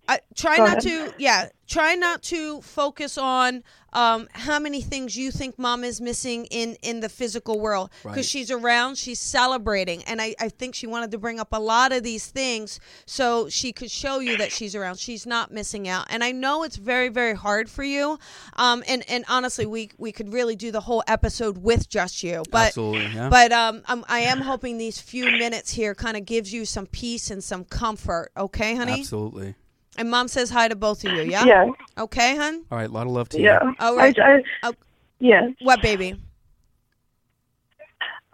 [0.08, 0.82] I, try not ahead.
[0.82, 6.00] to yeah try not to focus on um, how many things you think mom is
[6.00, 8.24] missing in in the physical world because Right.
[8.24, 11.92] she's around she's celebrating and I, I think she wanted to bring up a lot
[11.92, 16.06] of these things so she could show you that she's around she's not missing out
[16.10, 18.18] and i know it's very very hard for you
[18.54, 22.42] um, and and honestly we we could really do the whole episode with just you
[22.50, 23.28] but Absolutely, yeah.
[23.28, 26.86] but um, I'm, I am hoping these few minutes here kind of gives you some
[26.86, 29.54] peace and some comfort okay honey Absolutely.
[29.96, 31.44] And mom says hi to both of you, yeah?
[31.44, 31.66] yeah,
[31.98, 32.64] Okay, hun?
[32.70, 33.44] All right, a lot of love to you.
[33.44, 33.72] yeah.
[33.78, 34.18] All right.
[34.18, 34.72] I, I, Oh.
[35.20, 35.48] yeah.
[35.60, 36.16] What, baby?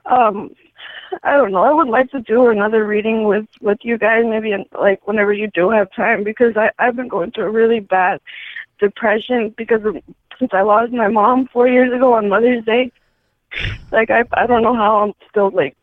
[0.07, 0.51] Um,
[1.23, 1.63] I don't know.
[1.63, 5.33] I would like to do another reading with with you guys, maybe in, like whenever
[5.33, 8.21] you do have time, because I I've been going through a really bad
[8.79, 9.97] depression because of,
[10.39, 12.93] since I lost my mom four years ago on Mother's Day.
[13.93, 15.77] Like I I don't know how I'm still like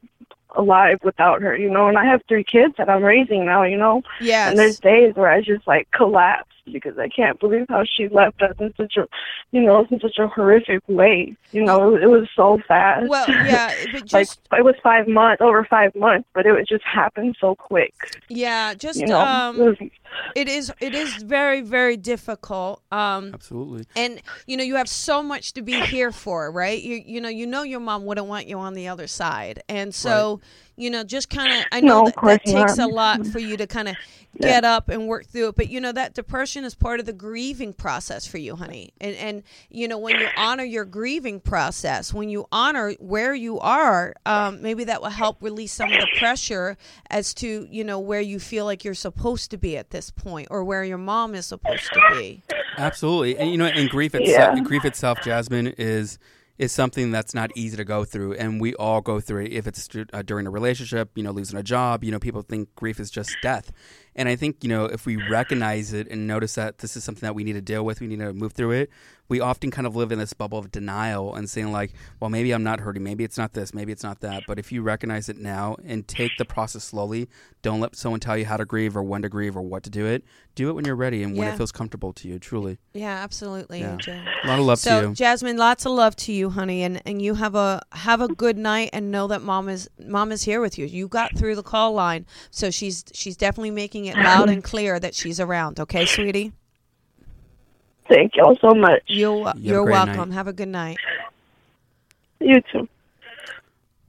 [0.58, 1.88] alive without her, you know.
[1.88, 4.02] And I have three kids that I'm raising now, you know.
[4.20, 4.50] Yeah.
[4.50, 8.42] And there's days where I just like collapse because I can't believe how she left
[8.42, 9.08] us in such a,
[9.52, 11.36] you know, in such a horrific way.
[11.52, 13.08] You know, it, it was so fast.
[13.08, 16.68] well, yeah, but like just, it was five months, over five months, but it was
[16.68, 17.94] just happened so quick.
[18.30, 19.78] yeah, just, You know, um, it was,
[20.36, 22.82] it is, it is very, very difficult.
[22.92, 23.86] Um, Absolutely.
[23.96, 27.30] and you know you have so much to be here for right you you know
[27.30, 30.40] you know your mom wouldn't want you on the other side and so
[30.78, 33.26] you know just kind of i know No, of that, course that takes a lot
[33.28, 33.96] for you to kind of
[34.40, 37.14] get up and work through it but you know that depression is part of the
[37.14, 38.94] grieving process for you honey.
[39.02, 43.60] And and you know when you honor your grieving process when you honor where you
[43.60, 46.78] are um, maybe that will help release some of the pressure
[47.10, 50.48] as to you know where you feel like you're supposed to be at this point
[50.52, 52.44] or where your mom is supposed to be.
[52.78, 54.64] Absolutely, and you know, and grief itself, Yeah.
[54.64, 56.20] grief itself, Jasmine is
[56.58, 59.52] is something that's not easy to go through, and we all go through it.
[59.54, 62.74] If it's uh, during a relationship, you know, losing a job, you know, people think
[62.76, 63.72] grief is just death,
[64.18, 67.22] and I think you know, if we recognize it and notice that this is something
[67.22, 68.90] that we need to deal with, we need to move through it.
[69.30, 72.52] We often kind of live in this bubble of denial and saying like, well, maybe
[72.54, 74.44] I'm not hurting, maybe it's not this, maybe it's not that.
[74.48, 77.28] But if you recognize it now and take the process slowly,
[77.62, 79.90] don't let someone tell you how to grieve or when to grieve or what to
[79.90, 80.24] do it.
[80.56, 82.40] Do it when you're ready and when it feels comfortable to you.
[82.40, 82.80] Truly.
[82.94, 83.98] yeah absolutely Yeah.
[84.44, 85.14] A lot of love so to you.
[85.14, 88.58] jasmine lots of love to you honey and and you have a have a good
[88.58, 91.62] night and know that mom is mom is here with you you got through the
[91.64, 95.80] call line so she's she's definitely making it loud and clear that she's around.
[95.80, 96.54] Okay, sweetie.
[98.10, 99.04] Thank y'all so much.
[99.08, 100.30] You're you you're great welcome.
[100.30, 100.36] night.
[100.36, 100.98] Have a good night.
[102.40, 102.88] You too.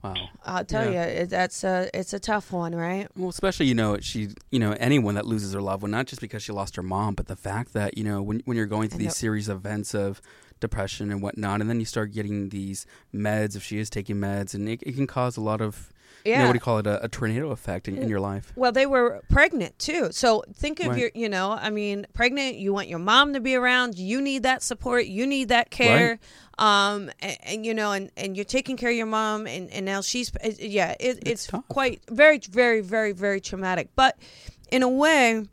[0.03, 0.13] Wow.
[0.45, 1.05] I'll tell Yeah.
[1.05, 3.09] you, it, that's a it's a tough one, right?
[3.17, 6.21] Well, especially you know she you know anyone that loses their loved one, not just
[6.21, 8.87] because she lost her mom, but the fact that you know when when you're going
[8.89, 10.21] through these series of events of
[10.61, 14.53] depression and whatnot, and then you start getting these meds if she is taking meds,
[14.53, 15.91] and it, it can cause a lot of
[16.25, 16.45] you know Yeah.
[16.45, 18.51] what do you call it a, a tornado effect in, in your life.
[18.55, 20.09] Well, they were pregnant too.
[20.11, 20.99] So think of Right.
[20.99, 23.97] your, you know, I mean, pregnant, you want your mom to be around.
[23.97, 25.05] You need that support.
[25.05, 26.19] You need that care.
[26.57, 29.85] Um, and, and, you know, and, and you're taking care of your mom and, and
[29.85, 31.65] now she's, uh, yeah, it, it's, tough.
[31.69, 34.17] quite very, very, very, very traumatic, but
[34.69, 35.45] in a way,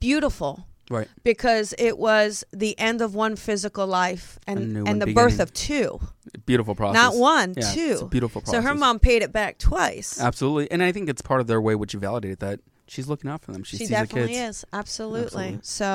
[0.00, 1.08] beautiful Right.
[1.24, 5.40] because it was the end of one physical life A new and, and the birth
[5.40, 6.00] of two,
[6.46, 6.94] Beautiful process.
[7.02, 7.90] not one, Yeah, two.
[7.92, 10.20] It's a beautiful So her mom paid it back twice.
[10.20, 13.30] Absolutely, and I think it's part of their way, which you validated that she's looking
[13.30, 13.62] out for them.
[13.64, 14.58] She, She sees definitely the kids.
[14.58, 14.64] is.
[14.72, 15.24] Absolutely.
[15.24, 15.58] Absolutely.
[15.62, 15.86] So,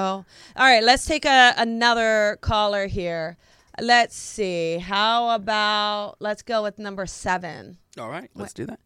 [0.55, 3.37] all right, let's take a, another caller here.
[3.79, 4.79] Let's see.
[4.79, 7.77] How about let's go with number seven.
[7.99, 8.79] All right, let's do that.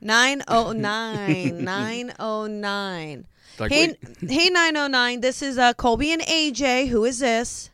[0.00, 3.26] 909 909
[3.58, 4.30] Like, hey wait.
[4.30, 7.70] hey 909 this is uh colby and aj who is this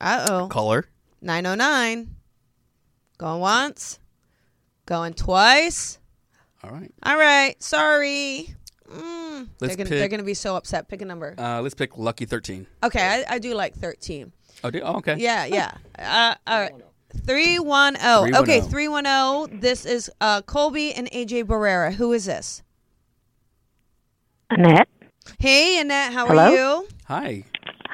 [0.00, 0.86] uh-oh Color.
[1.22, 2.14] 909
[3.18, 3.98] going once
[4.84, 5.98] going twice
[6.62, 6.92] All right.
[7.04, 8.54] All right, sorry.
[8.90, 10.88] Mm, they're Let's gonna they're gonna be so upset.
[10.88, 11.34] Pick a number.
[11.38, 12.66] Uh, let's pick lucky thirteen.
[12.82, 14.32] Okay, I, I do like thirteen.
[14.62, 15.16] Oh, do, oh okay.
[15.18, 15.72] Yeah, yeah.
[15.98, 16.72] Uh, all right.
[17.24, 18.22] Three one zero.
[18.40, 18.70] Okay, 310.
[18.70, 19.46] three one zero.
[19.50, 21.92] This is uh, Colby and AJ Barrera.
[21.94, 22.62] Who is this?
[24.50, 24.88] Annette.
[25.38, 26.12] Hey, Annette.
[26.12, 26.42] How Hello?
[26.44, 26.88] are you?
[27.06, 27.44] Hi.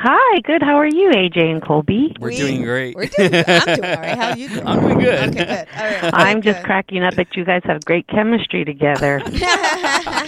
[0.05, 0.62] Hi, good.
[0.65, 2.12] How are you, AJ and Colby?
[2.19, 2.97] We're We- doing great.
[2.97, 3.33] We're doing.
[3.47, 4.19] I'm doing all right.
[4.19, 4.67] How are you doing?
[4.67, 5.29] I'm doing good.
[5.29, 5.69] Okay, good.
[5.77, 6.11] All right.
[6.12, 9.23] I'm just cracking up that you guys have great chemistry together.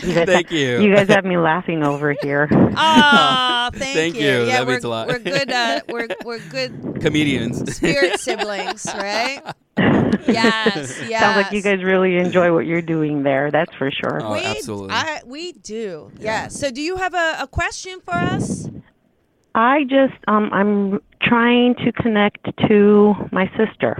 [0.04, 0.80] You guys Thank you.
[0.82, 2.48] You guys have me laughing over here.
[2.76, 4.20] Oh, thank, Thank you.
[4.20, 4.26] you.
[4.44, 5.08] Yeah, That we're, means a lot.
[5.08, 5.50] We're good.
[5.50, 7.74] Uh, we're we're good Comedians.
[7.76, 9.40] spirit siblings, right?
[9.78, 11.00] Yes.
[11.08, 11.20] Yes.
[11.20, 13.50] Sounds like you guys really enjoy what you're doing there.
[13.50, 14.20] That's for sure.
[14.22, 14.90] Oh, we, absolutely.
[14.90, 16.12] I, we do.
[16.18, 16.48] Yeah.
[16.48, 18.68] So, do you have a, a question for us?
[19.54, 23.98] I just um I'm trying to connect to my sister.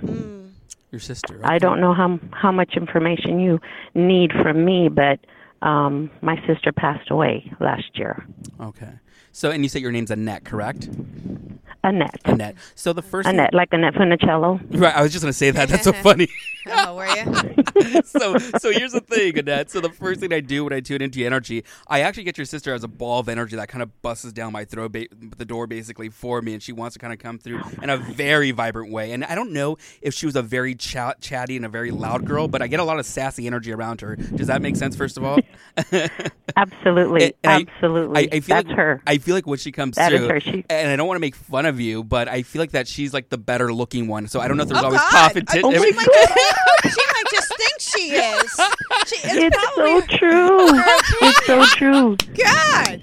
[0.90, 1.40] Your sister.
[1.42, 3.60] I don't know how how much information you
[3.94, 5.20] need from me, but
[5.66, 8.26] um my sister passed away last year.
[8.60, 8.92] Okay.
[9.32, 10.88] So, and you say your name's Annette, correct?
[11.82, 12.20] Annette.
[12.24, 12.56] Annette.
[12.74, 13.26] So the first.
[13.26, 14.60] thing- Annette, like Annette Funicello.
[14.80, 14.94] Right.
[14.96, 15.68] I was just gonna say that.
[15.68, 16.28] That's so funny.
[16.66, 18.02] Oh, were you?
[18.04, 19.70] so so here's the thing, Annette.
[19.70, 22.46] So the first thing I do when I tune into energy, I actually get your
[22.46, 25.44] sister as a ball of energy that kind of busts down my throat, ba- the
[25.44, 28.50] door basically for me, and she wants to kind of come through in a very
[28.50, 29.12] vibrant way.
[29.12, 32.24] And I don't know if she was a very chat, chatty and a very loud
[32.24, 34.16] girl, but I get a lot of sassy energy around her.
[34.16, 34.96] Does that make sense?
[34.96, 35.38] First of all,
[36.56, 37.24] Absolutely.
[37.24, 38.32] And- and I- Absolutely.
[38.32, 39.02] I, I feel That's like, her.
[39.06, 40.40] I feel like when she comes That is through, her.
[40.40, 42.88] She- and I don't want to make fun of you, but I feel like that
[42.88, 44.26] she's like the better looking one.
[44.28, 45.10] So I don't know if there's Oh, always God.
[45.12, 45.64] competition.
[45.64, 46.32] Oh, my she, might just
[46.94, 48.60] she might just think she is.
[49.06, 50.68] She, it's, It's probably so true.
[51.22, 52.16] it's so true.
[52.36, 53.02] God.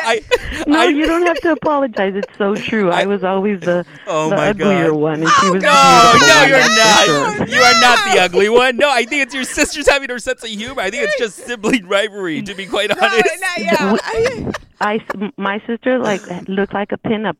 [0.00, 0.22] I,
[0.66, 2.14] No, I, you don't have to apologize.
[2.16, 2.90] It's so true.
[2.90, 4.96] I, was always the, Oh the my uglier God.
[5.00, 7.36] one, and she oh, was No, the beautiful no, you're that's for not.
[7.48, 7.56] sure.
[7.56, 8.76] You are not the ugly one.
[8.76, 10.82] No, I think it's your sister's having her sense of humor.
[10.82, 13.24] I think it's just sibling rivalry, to be quite No, honest.
[13.40, 14.52] no, yeah.
[14.80, 17.36] I- my sister like looked like a pinup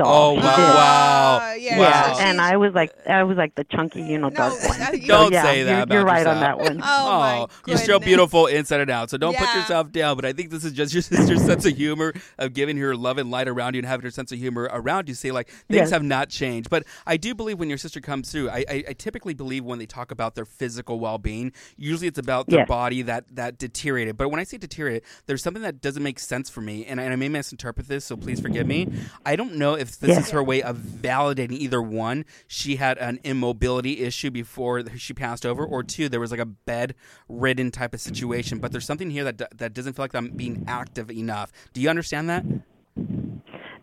[0.00, 0.40] Oh wow!
[0.42, 1.40] Wow.
[1.42, 4.30] Uh, yeah, Yeah, so and I was like, I was like the chunky, you know,
[4.30, 4.82] dark No, one.
[4.82, 6.80] uh, you- So, Don't yeah, say that You're, about you're right on that one.
[6.82, 9.10] Oh, my you're still beautiful inside and out.
[9.10, 10.16] So don't put yourself down.
[10.16, 13.18] But I think this is just your sister's sense of humor of giving her love
[13.18, 15.14] and light around you and having her sense of humor around you.
[15.14, 15.90] Say like things Yes.
[15.90, 16.70] have not changed.
[16.70, 19.78] But I do believe when your sister comes through, I, I, I typically believe when
[19.78, 22.68] they talk about their physical well being, usually it's about their Yes.
[22.68, 24.16] body that that deteriorated.
[24.16, 27.04] But when I say deteriorate, there's something that doesn't make sense for me, and I,
[27.04, 28.88] and I may misinterpret this, so please forgive me.
[29.26, 30.18] I don't know if this Yeah.
[30.20, 35.44] is her way of validating either one, she had an immobility issue before she passed
[35.46, 38.58] over, or two, there was like a bed-ridden type of situation.
[38.58, 41.50] But there's something here that that doesn't feel like I'm being active enough.
[41.72, 42.44] Do you understand that?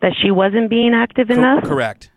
[0.01, 1.63] That she wasn't being active Co- enough.
[1.63, 2.09] correct.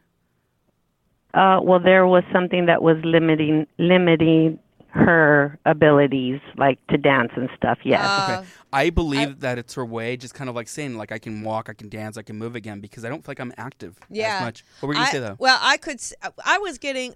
[1.34, 4.58] Uh, well, there was something that was limiting limiting
[4.94, 7.78] her abilities, like to dance and stuff.
[7.84, 8.04] Yes.
[8.04, 8.48] Uh, Okay.
[8.72, 11.68] I believe that it's her way, just kind of like saying, like I can walk,
[11.68, 14.36] I can dance, I can move again, because I don't feel like I'm active yeah.
[14.38, 14.64] as much.
[14.80, 15.36] What were you gonna I- say though?
[15.38, 16.00] Well, I could.
[16.44, 17.14] i was getting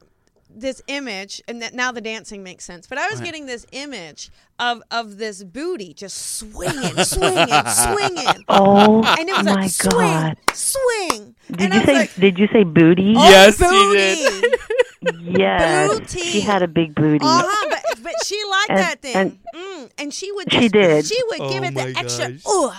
[0.50, 2.86] this image, and that now the dancing makes sense.
[2.86, 9.02] But I was getting this image of of this booty just swinging, swinging, swinging, oh
[9.18, 10.36] and it was my like swing, God!
[10.52, 11.34] swing.
[11.50, 13.14] Did and you I was say like, Did you say booty?
[13.16, 14.56] oh, Yes, you booty.
[15.04, 15.38] did.
[15.38, 15.90] Yes.
[15.98, 16.20] Booty.
[16.20, 17.24] She had a big booty.
[17.24, 17.66] Uh huh.
[17.70, 19.16] But but she liked And- that thing.
[19.16, 19.90] and- mm.
[19.98, 20.52] and she would.
[20.52, 21.06] She did.
[21.06, 22.42] She would give Oh it the my extra, gosh.
[22.46, 22.76] ugh,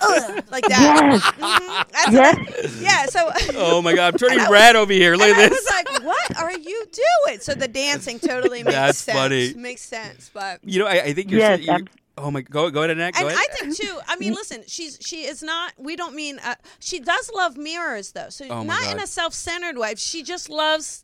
[0.00, 1.10] ugh, like that.
[1.12, 1.22] Yes.
[1.22, 2.12] Mhm.
[2.12, 2.36] Yes.
[2.44, 3.06] what- yeah.
[3.06, 3.30] So.
[3.56, 5.14] Oh my God, I'm turning And I red over here.
[5.16, 5.60] Look and at I this.
[5.64, 6.84] was like, "What are you
[7.26, 9.18] doing?" So the dancing totally makes That's sense.
[9.18, 9.54] funny.
[9.54, 11.40] Makes sense, but You know, I, I think you're.
[11.40, 11.88] Yes, you're ab-
[12.18, 13.14] oh my, go go ahead, Annette.
[13.14, 13.46] Go and ahead.
[13.50, 13.98] I think too.
[14.08, 15.72] I mean, listen, she's she is not.
[15.78, 18.28] We don't mean uh, she does love mirrors though.
[18.30, 19.94] So Oh my not in a self-centered way.
[19.96, 21.03] She just loves.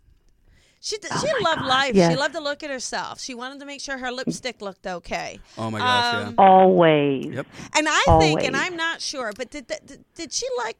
[0.82, 1.94] She d she loved life.
[1.94, 2.10] yes.
[2.12, 3.20] She loved to look at herself.
[3.20, 5.38] She wanted to make sure her lipstick looked okay.
[5.58, 7.26] oh my gosh, um, Always.
[7.26, 7.46] Yep.
[7.76, 10.78] And I think, and I'm not sure, but did did, did she like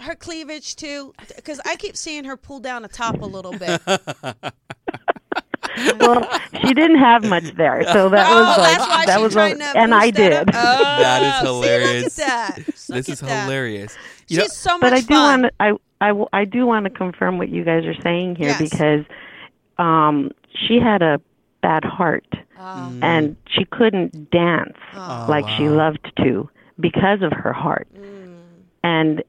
[0.00, 1.12] her cleavage too?
[1.34, 3.80] Because I keep seeing her pull down the top a little bit.
[6.00, 6.28] Well,
[6.64, 9.32] she didn't have much there, so that oh, was like that's why that she's was
[9.32, 10.32] trying a- to and I did.
[10.32, 12.18] Oh, That is see, hilarious.
[12.18, 12.66] look at that.
[12.66, 13.44] This Look is at that.
[13.44, 13.96] hilarious.
[14.28, 15.42] You know, She's so much but I do fun.
[15.42, 18.36] want to I, I w- I do want to confirm what you guys are saying
[18.36, 18.58] here Yes.
[18.70, 19.04] because
[19.80, 21.20] um she had a
[21.62, 22.26] bad heart
[22.62, 22.92] Oh.
[23.00, 25.26] and she couldn't dance Oh.
[25.28, 27.88] like she loved to because of her heart.
[27.96, 28.36] Mm.
[28.84, 29.22] And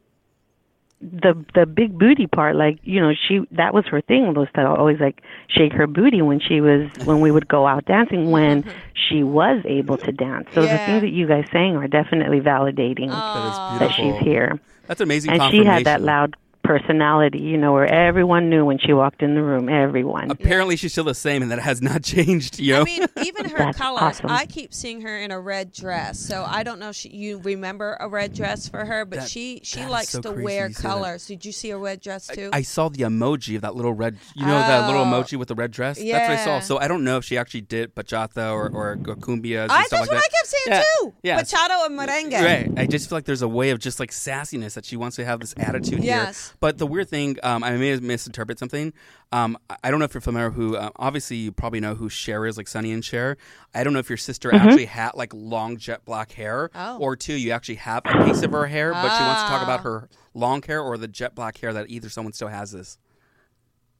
[1.01, 4.67] the the big booty part like you know she that was her thing was to
[4.67, 8.63] always like shake her booty when she was when we would go out dancing when
[9.09, 13.09] she was able to dance so the things that you guys saying are definitely validating
[13.11, 13.77] Oh.
[13.79, 15.31] that is that she's here That's amazing.
[15.31, 16.35] and she had that loud
[16.79, 19.67] personality, you know, where everyone knew when she walked in the room.
[19.67, 20.31] Everyone.
[20.31, 22.60] Apparently, she's still the same, and that has not changed.
[22.60, 22.81] You know.
[22.81, 24.01] I mean, even her That's colors.
[24.01, 24.29] awesome.
[24.29, 27.39] I keep seeing her in a red dress, so I don't know if she, you
[27.39, 30.73] remember a red dress for her, but That- she she likes so to wear you
[30.73, 30.81] that.
[30.81, 31.27] colors.
[31.27, 32.49] Did you see a red dress too?
[32.53, 34.17] I saw the emoji of that little red.
[34.36, 35.05] You know that little Oh.
[35.05, 35.99] emoji with the red dress.
[36.01, 36.19] Yeah.
[36.19, 36.51] That's what I saw.
[36.55, 36.60] Yeah.
[36.62, 39.63] So I don't know if she actually did bachata or or cumbias.
[39.63, 40.23] And I, stuff that's like what that.
[40.23, 40.84] I kept saying Yeah.
[41.01, 41.13] too.
[41.23, 41.41] Yeah.
[41.41, 42.41] Bachata and merengue.
[42.43, 42.79] Right.
[42.79, 45.25] I just feel like there's a way of just like sassiness that she wants to
[45.25, 46.47] have this attitude Yes.
[46.49, 46.55] here.
[46.62, 48.93] But the weird thing, um, I may misinterpret something.
[49.32, 50.78] Um, I- I don't know if you're familiar who.
[50.78, 53.36] Uh, obviously, you probably know who Cher is, like Sonny and Cher.
[53.74, 57.00] I don't know if your sister actually had like long jet black hair, Oh.
[57.00, 59.63] or two, you actually have a piece of her hair, but she wants to talk
[59.63, 59.84] about Ah.
[59.84, 62.97] her long hair or the jet black hair that either someone still has this.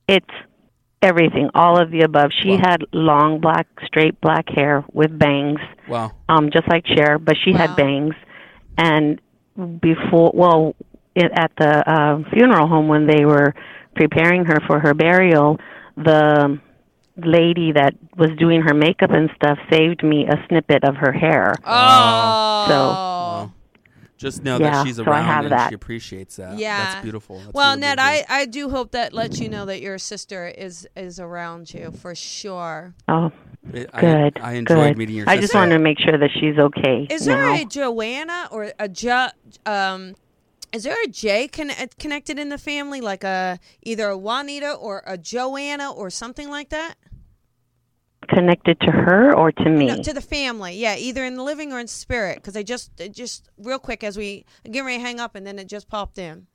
[0.06, 0.24] It's
[1.02, 2.30] everything, all of the above.
[2.42, 2.58] She Wow.
[2.64, 6.12] had long black, straight black hair with bangs, Wow.
[6.28, 7.58] um, just like Cher, but she Wow.
[7.58, 8.14] had bangs.
[8.78, 9.20] And
[9.80, 10.76] before, well,
[11.14, 13.54] it, at the uh, funeral home when they were
[13.94, 15.58] preparing her for her burial,
[15.96, 16.58] the
[17.16, 21.54] lady that was doing her makeup and stuff saved me a snippet of her hair.
[21.64, 22.64] Oh.
[22.68, 23.52] so
[24.16, 25.68] Just know Yeah, that she's so I around have and that.
[25.68, 26.56] she appreciates that.
[26.58, 26.78] Yeah.
[26.94, 27.40] That's beautiful.
[27.40, 28.26] That's well, really Ned, beautiful.
[28.34, 31.90] I, I do hope that lets you know that your sister is is around you
[31.90, 32.94] for sure.
[33.08, 33.30] Oh,
[33.74, 34.38] It- I, good.
[34.40, 34.98] I enjoyed good.
[34.98, 35.30] meeting your sister.
[35.32, 35.42] I sister.
[35.42, 37.06] just wanted to make sure that she's okay.
[37.10, 39.26] Is there a Joanna or a jo,
[39.66, 40.14] um
[40.72, 44.72] is there a J con- uh, connected in the family like a either a Juanita
[44.72, 46.94] or a Joanna or something like that?
[48.28, 49.86] connected to her or to me?
[49.86, 50.76] No, to the family.
[50.76, 54.16] Yeah, either in the living or in spirit because I just just real quick as
[54.16, 56.46] we get ready to hang up and then it just popped in.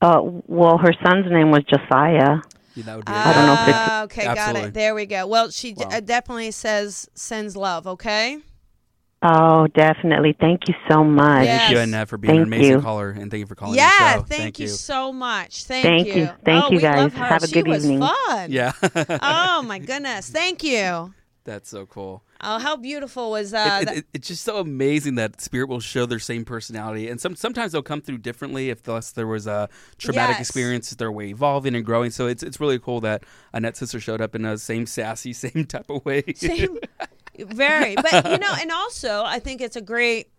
[0.00, 2.36] Uh, well, her son's name was Josiah.
[2.76, 4.74] Yeah, that would be I don't know if it's- Ah, okay, got it.
[4.74, 5.26] There we go.
[5.26, 5.88] Well, she Wow.
[5.90, 7.86] uh, definitely says sends love.
[7.88, 8.38] Okay.
[9.20, 10.36] Oh, definitely.
[10.38, 11.44] Thank you so much.
[11.46, 11.58] Yeah.
[11.58, 12.80] Thank you, Annette, for being an amazing you.
[12.80, 13.88] caller, and thank you for calling yeah.
[13.88, 14.22] the show.
[14.22, 14.72] Thank, you, you.
[14.72, 15.64] so much.
[15.64, 16.14] Thank, Thank you.
[16.14, 16.30] you.
[16.44, 17.12] Thank oh, you, we love guys.
[17.14, 17.24] her.
[17.26, 18.00] Have a she good was evening.
[18.08, 18.52] Fun.
[18.52, 18.72] Yeah.
[19.20, 20.28] oh my goodness.
[20.30, 21.14] Thank you.
[21.42, 22.22] That's so cool.
[22.42, 23.96] Oh, how beautiful was uh, it- that?
[23.96, 27.72] it- it's just so amazing that spirit will show their same personality, and some sometimes
[27.72, 30.40] they'll come through differently if thus there was a traumatic Yes.
[30.48, 30.90] experience.
[30.90, 32.10] Their way evolving and growing.
[32.10, 35.64] So it's it's really cool that Annette's sister showed up in the same sassy, same
[35.64, 36.22] type of way.
[36.36, 36.78] Same,
[37.38, 37.94] very.
[37.94, 40.30] But you know, and also I think it's a great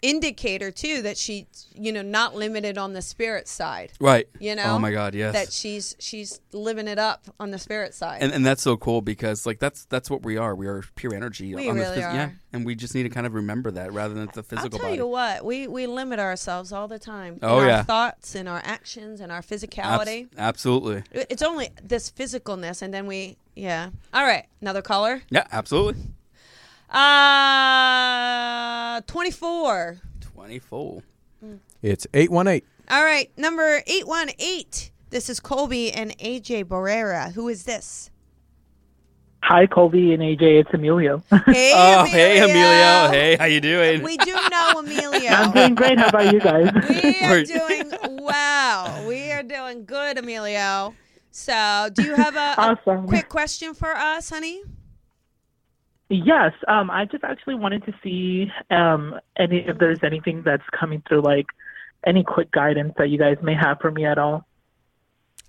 [0.00, 3.92] indicator too that she, you know, not limited on the spirit side.
[4.00, 4.26] right.
[4.40, 4.64] You know.
[4.64, 5.14] Oh my God.
[5.14, 5.32] Yes.
[5.32, 8.20] That she's she's living it up on the spirit side.
[8.20, 10.56] and, and that's so cool because like that's that's what we are.
[10.56, 11.54] We are pure energy.
[11.54, 12.34] We on really this Yeah, are.
[12.52, 14.88] and we just need to kind of remember that rather than the physical I'll tell
[14.88, 14.96] body.
[14.96, 17.38] you what, we we limit ourselves all the time.
[17.40, 17.76] Oh, in yeah.
[17.78, 20.26] our thoughts and our actions and our Abs- physicality.
[20.36, 21.04] absolutely.
[21.12, 23.90] It's only this physicalness, and then we, yeah.
[24.12, 25.22] All right, another caller.
[25.30, 26.02] Yeah, absolutely.
[26.92, 29.98] Uh, twenty-four.
[30.20, 31.02] Twenty four.
[31.82, 32.62] It's 818.
[32.90, 34.90] All right, number eight one eight.
[35.10, 37.32] This is Colby and AJ Barrera.
[37.32, 38.10] Who is this?
[39.42, 40.60] Hi, Colby and AJ.
[40.60, 41.22] It's Emilio.
[41.46, 43.10] Hey, Oh, hey Emilio.
[43.10, 44.02] Hey, how you doing?
[44.02, 45.30] We do know Emilio.
[45.30, 45.98] I'm doing great.
[45.98, 46.70] How about you guys?
[46.88, 49.06] We are doing well.
[49.08, 50.94] We are doing good, Emilio.
[51.32, 54.62] So, do you have a, a quick question for us, honey?
[56.12, 56.52] Yes.
[56.68, 61.22] Um, I just actually wanted to see um, any if there's anything that's coming through,
[61.22, 61.46] like
[62.06, 64.46] any quick guidance that you guys may have for me at all.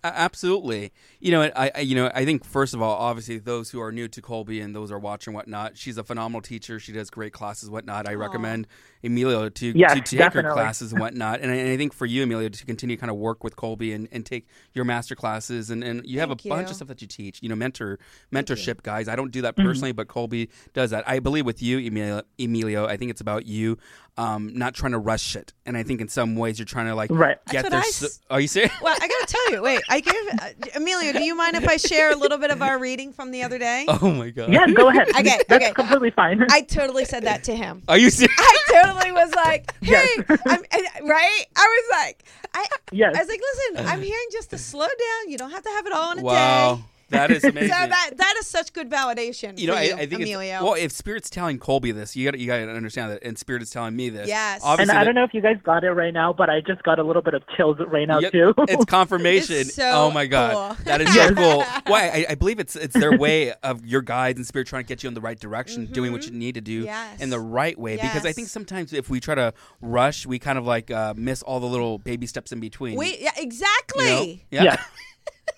[0.03, 0.91] A- Absolutely.
[1.19, 3.91] You know, I, I you know I think first of all, obviously those who are
[3.91, 6.79] new to Colby and those who are watching whatnot, she's a phenomenal teacher.
[6.79, 8.07] She does great classes whatnot.
[8.07, 8.67] I recommend
[9.03, 11.41] Emilio to, Yes, to take her classes and whatnot.
[11.41, 13.55] And I, and I think for you, Emilio, to continue to kind of work with
[13.55, 16.75] Colby and, and take your master classes and, and you have a Thank bunch of
[16.75, 17.41] stuff that you teach.
[17.41, 17.99] You know, mentor
[18.31, 19.07] mentorship guys.
[19.07, 19.67] I don't do that mm-hmm.
[19.67, 21.07] personally, but Colby does that.
[21.07, 23.77] I believe with you, Emilio, Emilio I think it's about you
[24.15, 25.53] um, not trying to rush shit.
[25.65, 27.37] And I think in some ways you're trying to like Right.
[27.49, 27.83] get That's what there.
[27.91, 28.71] So- s- are you serious?
[28.81, 29.61] Well, I gotta tell you.
[29.63, 31.13] Wait, I gave uh, Amelia.
[31.13, 33.57] Do you mind if I share a little bit of our reading from the other
[33.57, 33.85] day?
[34.01, 34.51] Oh my god.
[34.53, 35.09] Yeah, go ahead.
[35.09, 35.71] Okay, That's okay.
[35.73, 36.45] completely fine.
[36.51, 37.81] I totally said that to him.
[37.87, 38.35] Are you serious?
[38.37, 40.39] I totally was like, "Hey, Yes.
[40.47, 43.15] I'm, and- right?" I was like, "I, Yes.
[43.15, 45.29] I was like, listen, I'm hearing just to slow down.
[45.29, 46.75] You don't have to have it all in a Wow.
[46.75, 46.83] day."
[47.13, 47.69] That is amazing.
[47.73, 47.89] So amazing.
[47.91, 49.57] that that is such good validation.
[49.57, 50.63] you know, for I, you, I think Emilio.
[50.63, 50.73] well.
[50.73, 53.69] If Spirit's telling Colby this, you got you got to understand that, and Spirit is
[53.69, 54.27] telling me this.
[54.27, 54.61] Yes.
[54.63, 56.83] and I that- don't know if you guys got it right now, but I just
[56.83, 58.53] got a little bit of chills right now Yep, too.
[58.67, 59.55] it's confirmation.
[59.57, 60.85] It's so oh my god, cool.
[60.85, 61.63] that is so cool.
[61.87, 62.09] Why?
[62.09, 65.03] I, I believe it's it's their way of your guides and spirit trying to get
[65.03, 66.85] you in the right direction, doing what you need to do Mm-hmm.
[66.87, 67.21] Yes.
[67.21, 67.95] in the right way.
[67.97, 71.41] Because I think sometimes if we try to rush, we kind of like uh, miss
[71.43, 72.97] all the little baby steps in between.
[72.97, 73.47] Wait, yeah, you know?
[73.47, 74.45] exactly.
[74.51, 74.63] Yeah.
[74.63, 74.83] Yeah.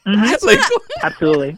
[0.08, 0.46] Mm-hmm.
[0.46, 0.60] Like,
[1.04, 1.58] Absolutely.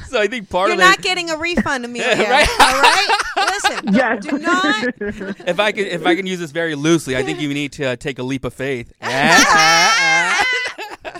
[0.08, 2.16] so I think part of You're not getting a refund, Amelia.
[2.28, 2.48] Right.
[2.60, 3.18] All right.
[3.36, 3.94] Listen.
[3.94, 4.24] yes.
[4.26, 4.84] Do not.
[5.48, 7.90] if I can if I can use this very loosely, I think you need to
[7.90, 8.92] uh, take a leap of faith.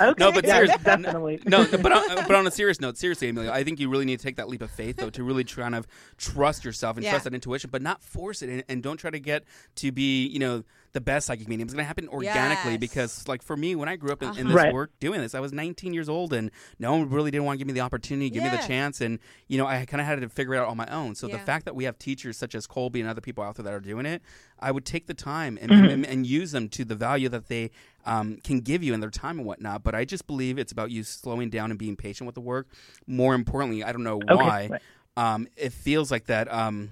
[0.00, 0.14] Okay.
[0.18, 1.40] No, but yes, seriously- definitely.
[1.46, 4.18] no, but on, but on a serious note, seriously, Amelia, I think you really need
[4.18, 5.86] to take that leap of faith, though, to really kind of
[6.18, 7.10] trust yourself and Yeah.
[7.10, 9.44] trust that intuition, but not force it, and, and don't try to get
[9.76, 11.66] to be, you know, the best psychic medium.
[11.66, 12.80] It's going to happen organically Yes.
[12.80, 14.48] because, like, for me, when I grew up in, in Uh-huh.
[14.48, 14.72] this Right.
[14.74, 17.58] work doing this, I was 19 years old, and no one really didn't want to
[17.58, 19.18] give me the opportunity, give me the chance, and
[19.48, 21.14] you know, I kind of had to figure it out on my own.
[21.14, 23.64] So the fact that we have teachers such as Colby and other people out there
[23.64, 24.20] that are doing it,
[24.58, 25.88] I would take the time and, Mm-hmm.
[25.88, 27.70] and, and use them to the value that they
[28.04, 29.82] um, can give you in their time and whatnot.
[29.82, 32.68] But I just believe it's about you slowing down and being patient with the work.
[33.06, 34.68] More importantly, I don't know Okay, why.
[34.70, 34.82] right.
[35.16, 36.90] Um, it feels like that, um,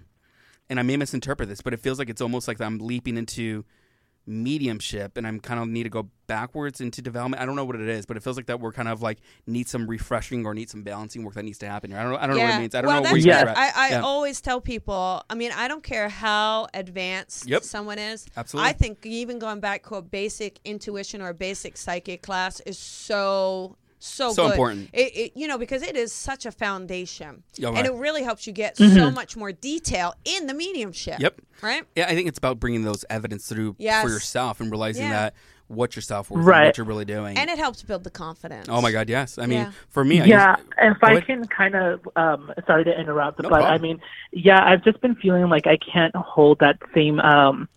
[0.68, 3.64] and I may misinterpret this, but it feels like it's almost like I'm leaping into
[4.30, 7.42] mediumship and I'm kind of need to go backwards into development.
[7.42, 9.18] I don't know what it is, but it feels like that we're kind of like
[9.46, 11.98] need some refreshing or need some balancing work that needs to happen here.
[11.98, 12.18] I don't know.
[12.18, 12.74] I don't know what it means.
[12.74, 13.76] I don't well, know where you what guys are I, at.
[13.76, 14.00] I Yeah.
[14.02, 15.22] always tell people.
[15.28, 17.64] I mean, I don't care how advanced Yep.
[17.64, 18.26] someone is.
[18.36, 18.70] Absolutely.
[18.70, 22.78] I think even going back to a basic intuition or a basic psychic class is
[22.78, 24.50] so so So good.
[24.52, 24.90] important.
[24.92, 28.46] It, it you know because it is such a foundation, Yeah, and it really helps
[28.46, 28.94] you get Mm-hmm.
[28.96, 31.20] so much more detail in the mediumship.
[31.20, 31.40] Yep.
[31.62, 31.84] Right.
[31.94, 34.02] Yeah, I think it's about bringing those evidence through Yes.
[34.02, 35.12] for yourself and realizing Yeah.
[35.12, 35.34] that
[35.68, 36.64] what your self worth Right.
[36.66, 37.36] what you're really doing.
[37.38, 38.66] And it helps build the confidence.
[38.68, 39.38] oh my God, yes.
[39.38, 39.72] I mean, Yeah.
[39.90, 41.26] for me, I yeah, used- if I ahead.
[41.26, 44.00] can kind of, um, sorry to interrupt, No but I mean,
[44.32, 47.68] yeah, I've just been feeling like I can't hold that same, um,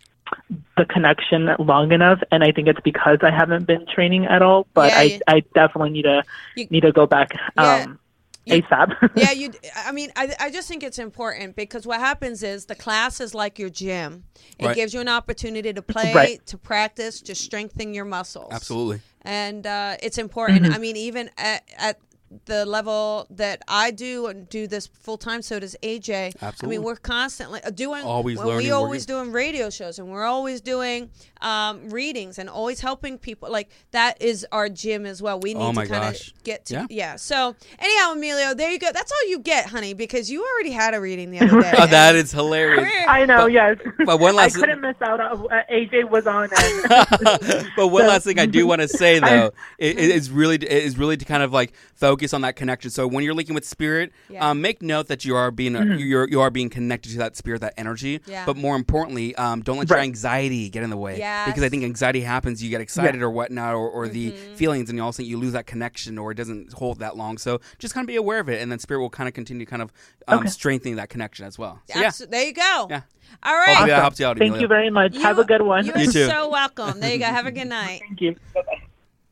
[0.76, 4.66] the connection long enough, and I think it's because I haven't been training at all.
[4.74, 6.22] But Yeah, I, you- I definitely need to
[6.56, 7.84] You- need to go back Yeah.
[7.84, 7.98] um,
[8.46, 9.10] You- ASAP.
[9.16, 9.52] yeah, you.
[9.86, 13.34] I mean, I, I just think it's important because what happens is the class is
[13.34, 14.24] like your gym.
[14.58, 14.74] It Right.
[14.76, 16.44] gives you an opportunity to play, Right.
[16.46, 18.52] to practice, to strengthen your muscles.
[18.52, 19.00] absolutely.
[19.22, 20.64] and uh, it's important.
[20.64, 20.74] Mm-hmm.
[20.74, 21.98] I mean, even at, at
[22.46, 26.34] the level that I do and do this full time, so does AJ.
[26.42, 26.76] Absolutely.
[26.76, 28.04] I mean, we're constantly uh, doing.
[28.04, 28.84] Always well, learning, We working.
[28.84, 31.10] always doing radio shows, and we're always doing
[31.40, 33.50] um, readings, and always helping people.
[33.50, 35.38] Like that is our gym as well.
[35.40, 36.86] We need Oh my to kind of get to Yeah.
[36.90, 37.16] yeah.
[37.16, 38.90] So anyhow, Emilio, there you go.
[38.92, 41.72] That's all you get, honey, because you already had a reading the other day.
[41.76, 42.88] Oh, that is hilarious.
[43.08, 43.76] I know, But- yes.
[44.06, 45.20] but one last- I couldn't miss out.
[45.20, 46.44] On, uh, AJ was on.
[46.56, 50.54] And, but one last thing I do want to say though it, it is really
[50.56, 52.90] it is really to kind of like focus on that connection.
[52.90, 54.48] So when you're linking with spirit, Yeah.
[54.48, 57.60] um, make note that you are being you're you are being connected to that spirit,
[57.60, 58.20] that energy.
[58.26, 58.46] Yeah.
[58.46, 61.18] But more importantly, um, don't let your anxiety get in the way.
[61.18, 61.48] Yes.
[61.48, 64.96] Because I think anxiety happens, you get excited or whatnot, or, or the feelings, and
[64.96, 67.36] you all of a sudden you lose that connection, or it doesn't hold that long.
[67.36, 69.66] So just kind of be aware of it, and then spirit will kind of continue
[69.66, 69.92] kind of
[70.28, 70.48] um, Okay.
[70.48, 71.80] strengthening that connection as well.
[71.90, 72.06] So, yeah.
[72.08, 72.86] Abso- There you go.
[72.88, 73.00] Yeah.
[73.42, 73.68] All right.
[73.68, 74.38] Hopefully that helps you out.
[74.38, 74.62] thank Amelia.
[74.62, 75.16] you very much.
[75.16, 75.84] Have a good one.
[75.86, 76.26] You're You too.
[76.26, 77.00] so welcome.
[77.00, 77.24] There you go.
[77.24, 78.00] Have a good night.
[78.06, 78.36] Thank you.
[78.54, 78.82] Bye-bye.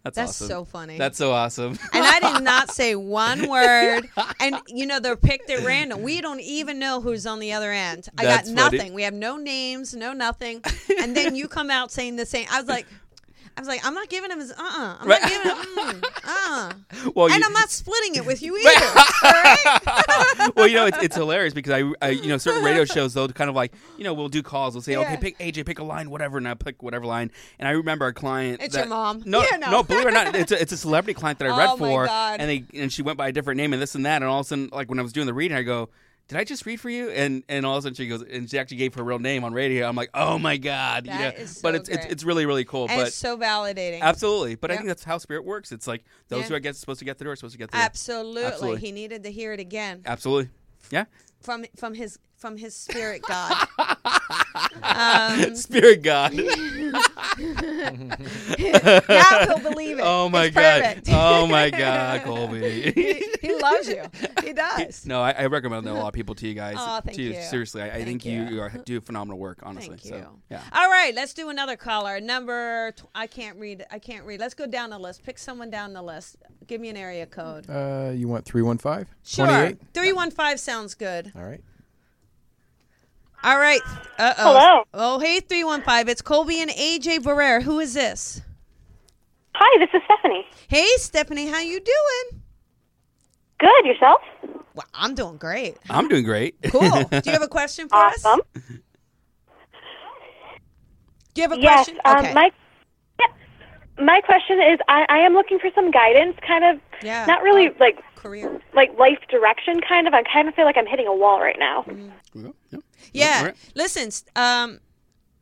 [0.04, 0.48] That's, That's awesome.
[0.48, 0.98] so funny.
[0.98, 1.78] That's so awesome.
[1.92, 4.08] and I did not say one word.
[4.40, 6.02] And you know they're picked at random.
[6.02, 8.08] We don't even know who's on the other end.
[8.18, 8.78] I That's got funny.
[8.78, 8.94] nothing.
[8.94, 10.62] We have no names, no nothing.
[11.00, 12.46] And then you come out saying the same.
[12.50, 12.86] I was like,
[13.56, 14.54] I was like, I'm not giving him his uh.
[14.58, 15.20] uh I'm Right.
[15.22, 16.72] not giving him mm, uh.
[17.14, 18.70] well, And you- I'm not splitting it with you either.
[19.22, 20.52] right?
[20.56, 23.28] well, you know, it's, it's hilarious because I, I, you know, certain radio shows they'll
[23.28, 24.74] kind of like, you know, we'll do calls.
[24.74, 25.00] We'll say, Yeah.
[25.00, 27.30] okay, pick AJ, pick a line, whatever, and I pick whatever line.
[27.58, 28.60] And I remember a client.
[28.62, 29.22] It's that- your mom.
[29.26, 29.82] No, Yeah, no.
[29.82, 31.88] believe it or not, it's a, it's a celebrity client that I read Oh, my
[31.88, 32.40] for, God.
[32.40, 34.40] and they and she went by a different name and this and that, and all
[34.40, 35.88] of a sudden, like when I was doing the reading, I go.
[36.32, 37.10] Did I just read for you?
[37.10, 39.44] And and all of a sudden she goes, and she actually gave her real name
[39.44, 39.86] on radio.
[39.86, 41.42] I'm like, oh my god, you That know?
[41.44, 42.86] is but so it's, it's it's really really cool.
[42.88, 44.00] and but it's so validating.
[44.00, 45.72] absolutely, but I think that's how spirit works.
[45.72, 46.48] It's like those Yeah.
[46.48, 47.80] who are get, supposed to get through are supposed to get through.
[47.80, 48.44] Absolutely.
[48.44, 48.80] Absolutely.
[48.80, 50.50] He needed to hear it again Absolutely,
[50.90, 51.04] yeah.
[51.42, 53.68] from from his from his spirit God.
[54.82, 56.32] um, Spirit God.
[56.34, 56.48] now
[59.46, 60.04] he'll believe it.
[60.04, 60.82] Oh my It's god.
[60.82, 61.08] perfect.
[61.12, 62.90] Oh my god, Colby.
[62.90, 64.02] he, he loves you.
[64.42, 65.06] He does.
[65.06, 66.74] no, I, I recommend a lot of people to you guys.
[66.76, 67.40] Aw, thank to you.
[67.42, 68.48] Seriously, I, I think you, you.
[68.56, 69.60] you are, do phenomenal work.
[69.62, 70.10] Honestly, Thank you.
[70.10, 70.62] so yeah.
[70.72, 72.20] All right, let's do another caller.
[72.20, 73.86] Number tw- I can't read.
[73.92, 74.40] I can't read.
[74.40, 75.22] Let's go down the list.
[75.22, 76.38] Pick someone down the list.
[76.66, 77.70] Give me an area code.
[77.70, 79.06] Uh, you want 315?
[79.24, 79.46] Sure.
[79.46, 79.78] 28?
[79.94, 81.32] Three one five sounds good.
[81.36, 81.60] All right.
[83.44, 83.80] All right.
[84.18, 84.52] Uh oh.
[84.54, 84.84] Hello.
[84.94, 86.08] Oh, hey, three one five.
[86.08, 87.62] It's Colby and AJ Barrera.
[87.62, 88.40] Who is this?
[89.54, 90.46] Hi, this is Stephanie.
[90.68, 91.46] Hey, Stephanie.
[91.48, 92.42] How you doing?
[93.58, 94.20] Good, yourself?
[94.74, 95.76] Well, I'm doing great.
[95.90, 96.56] I'm doing great.
[96.70, 96.80] Cool.
[97.10, 98.24] Do you have a question for us?
[98.24, 98.40] Awesome.
[101.34, 102.00] Do you have a Yes, question?
[102.04, 102.34] um, okay.
[102.34, 102.50] my
[103.18, 107.24] yeah, my question is, I, I am looking for some guidance, kind of yeah.
[107.26, 108.60] not really like career.
[108.74, 110.14] like life direction, kind of.
[110.14, 111.82] I kind of feel like I'm hitting a wall right now.
[111.86, 112.44] Mm-hmm.
[112.46, 112.78] Yeah, yeah.
[113.12, 113.36] Yeah.
[113.38, 113.56] All right.
[113.74, 114.80] Listen, um,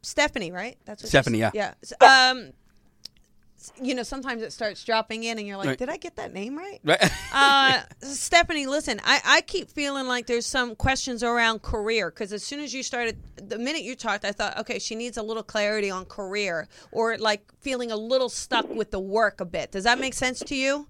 [0.03, 0.77] Stephanie, right?
[0.87, 1.51] That's what Stephanie, yeah.
[1.55, 1.75] Yeah.
[1.83, 2.53] S- Um,
[3.83, 5.79] you know, sometimes it starts dropping in, and you're like, Right.
[5.79, 7.11] "Did I get that name right?" Right.
[7.35, 12.43] uh, Stephanie, listen, I, I keep feeling like there's some questions around career because as
[12.43, 15.43] soon as you started, the minute you talked, I thought, okay, she needs a little
[15.43, 19.73] clarity on career or like feeling a little stuck with the work a bit.
[19.73, 20.87] Does that make sense to you?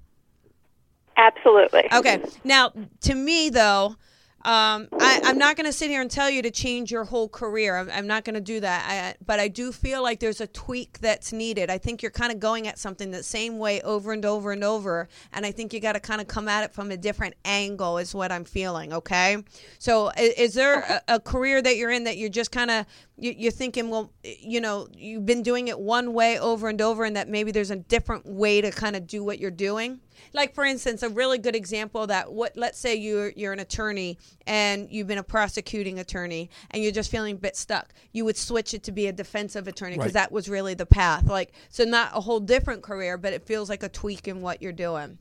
[1.17, 1.89] Absolutely.
[1.93, 2.23] Okay.
[2.45, 3.97] Now, to me, though,
[4.43, 7.29] um, I, I'm not going to sit here and tell you to change your whole
[7.29, 7.77] career.
[7.77, 8.87] I'm, I'm not going to do that.
[8.89, 11.69] I, but I do feel like there's a tweak that's needed.
[11.69, 14.65] I think you're kind of going at something the same way over and over and
[14.65, 15.09] over.
[15.35, 17.99] And I think you got to kind of come at it from a different angle,
[17.99, 18.95] is what I'm feeling.
[18.95, 19.45] Okay.
[19.79, 22.87] So, is, is there a, a career that you're in that you're just kind of
[23.21, 27.15] you're thinking, well, you know, you've been doing it one way over and over, and
[27.17, 30.01] that maybe there's a different way to kind of do what you're doing?
[30.35, 33.59] like for instance a really good example of that what let's say you're you're an
[33.59, 38.23] attorney and you've been a prosecuting attorney and you're just feeling a bit stuck you
[38.25, 40.25] would switch it to be a defensive attorney because Right.
[40.25, 43.71] that was really the path like so not a whole different career but it feels
[43.71, 45.17] like a tweak in what you're doing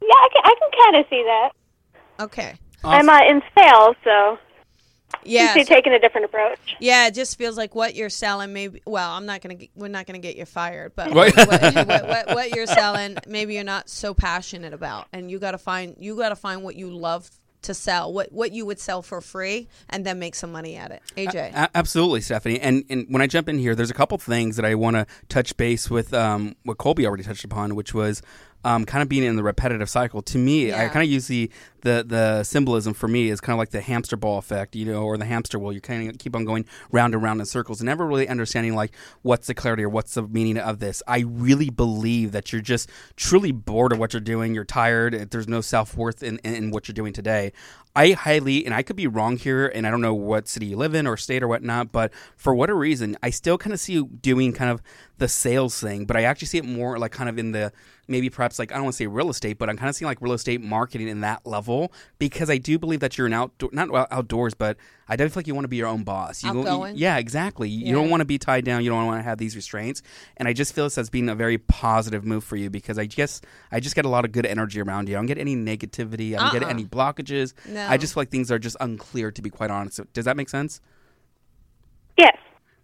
[0.00, 1.50] Yeah, I can I can kind of see that.
[2.20, 4.38] okay I'm uh, in sales, so
[5.28, 6.58] yeah you're so- taking a different approach.
[6.80, 10.06] yeah it just feels like what you're selling maybe well i'm not gonna we're not
[10.06, 14.14] gonna get you fired but what, what, what, what you're selling maybe you're not so
[14.14, 17.30] passionate about and you gotta find you gotta find what you love
[17.62, 20.92] to sell what what you would sell for free and then make some money at
[20.92, 22.60] it aj A- absolutely, Stephanie.
[22.60, 25.06] And and when I jump in here, there's a couple things that I want to
[25.28, 26.14] touch base with.
[26.14, 28.22] Um, what Colby already touched upon, which was
[28.66, 30.22] um, kind of being in the repetitive cycle.
[30.22, 31.48] To me, I kind of use the,
[31.82, 35.04] the the symbolism for me is kind of like the hamster ball effect, you know,
[35.04, 35.72] or the hamster wheel.
[35.72, 38.74] You kind of keep on going round and round in circles, and never really understanding
[38.74, 38.92] like
[39.22, 41.00] what's the clarity or what's the meaning of this.
[41.06, 44.52] I really believe that you're just truly bored of what you're doing.
[44.52, 45.30] You're tired.
[45.30, 47.52] There's no self worth in, in, in what you're doing today.
[47.96, 50.76] I highly, and I could be wrong here, and I don't know what city you
[50.76, 53.94] live in or state or whatnot, but for whatever reason, I still kind of see
[53.94, 54.82] you doing kind of
[55.16, 57.72] the sales thing, but I actually see it more like kind of in the
[58.06, 60.06] maybe perhaps like I don't want to say real estate, but I'm kind of seeing
[60.06, 63.70] like real estate marketing in that level because I do believe that you're an outdoor,
[63.72, 64.76] not outdoors, but
[65.08, 66.42] I definitely feel like you want to be your own boss.
[66.42, 66.96] You, Outgoing.
[66.96, 67.68] yeah, exactly.
[67.68, 67.92] You Yeah.
[67.92, 68.82] don't want to be tied down.
[68.82, 70.02] You don't want to have these restraints,
[70.36, 73.06] and I just feel this as being a very positive move for you because I
[73.06, 73.40] guess
[73.70, 75.14] I just get a lot of good energy around you.
[75.14, 76.34] I don't get any negativity.
[76.34, 76.70] I don't get Uh-uh.
[76.70, 77.54] any blockages.
[77.68, 77.86] No.
[77.88, 80.00] I just feel like things are just unclear, to be quite honest.
[80.12, 80.80] Does that make sense?
[82.18, 82.36] Yes.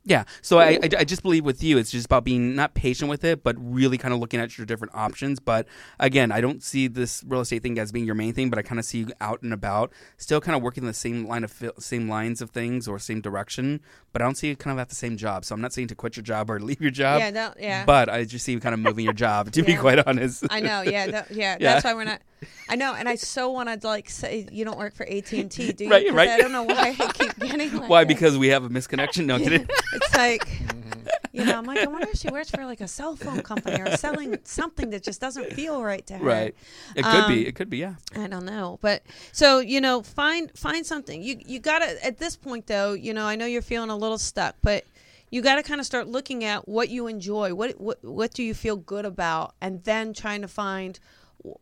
[0.05, 0.25] Yeah.
[0.41, 3.23] So I, I, I just believe with you, it's just about being not patient with
[3.25, 5.39] it, but really kind of looking at your different options.
[5.39, 5.69] But
[6.01, 8.63] again, I don't see this real estate thing as being your main thing, but I
[8.63, 11.63] kind of see you out and about, still kind of working the same line of
[11.79, 13.81] same lines of things or same direction.
[14.13, 15.45] But I don't see you kind of at the same job.
[15.45, 17.21] So I'm not saying to quit your job or leave your job.
[17.21, 17.85] Yeah, no- yeah.
[17.85, 19.53] But I just see you kind of moving your job.
[19.53, 20.45] To be quite honest.
[20.51, 21.75] I know, yeah, that, yeah, Yeah.
[21.75, 22.23] That's why we're not.
[22.69, 25.51] I know, and I so want to like say you don't work for AT and
[25.51, 25.91] T, do you?
[25.91, 26.29] Right, right.
[26.31, 28.05] I don't know why I keep getting like Why?
[28.05, 28.09] that.
[28.09, 29.27] Because we have a misconnection.
[29.27, 29.67] No, kidding.
[29.93, 30.47] it's like
[31.33, 33.81] you know, I'm like, I wonder if she works for like a cell phone company
[33.81, 36.25] or selling something that just doesn't feel right to her.
[36.25, 36.55] right.
[36.95, 37.47] It could Um, be.
[37.47, 37.79] It could be.
[37.79, 37.95] Yeah.
[38.15, 41.23] I don't know, but so you know, find find something.
[41.23, 42.93] You you gotta at this point though.
[42.93, 44.85] You know, I know you're feeling a little stuck, but
[45.31, 47.55] you got to kind of start looking at what you enjoy.
[47.55, 51.01] What what what do you feel good about, and then trying to find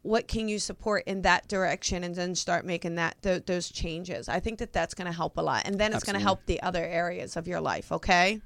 [0.03, 4.29] what can you support in that direction, and then start making that th- those changes.
[4.29, 6.45] I think that that's going to help a lot, and then it's going to help
[6.47, 7.91] the other areas of your life.
[7.91, 8.41] Okay.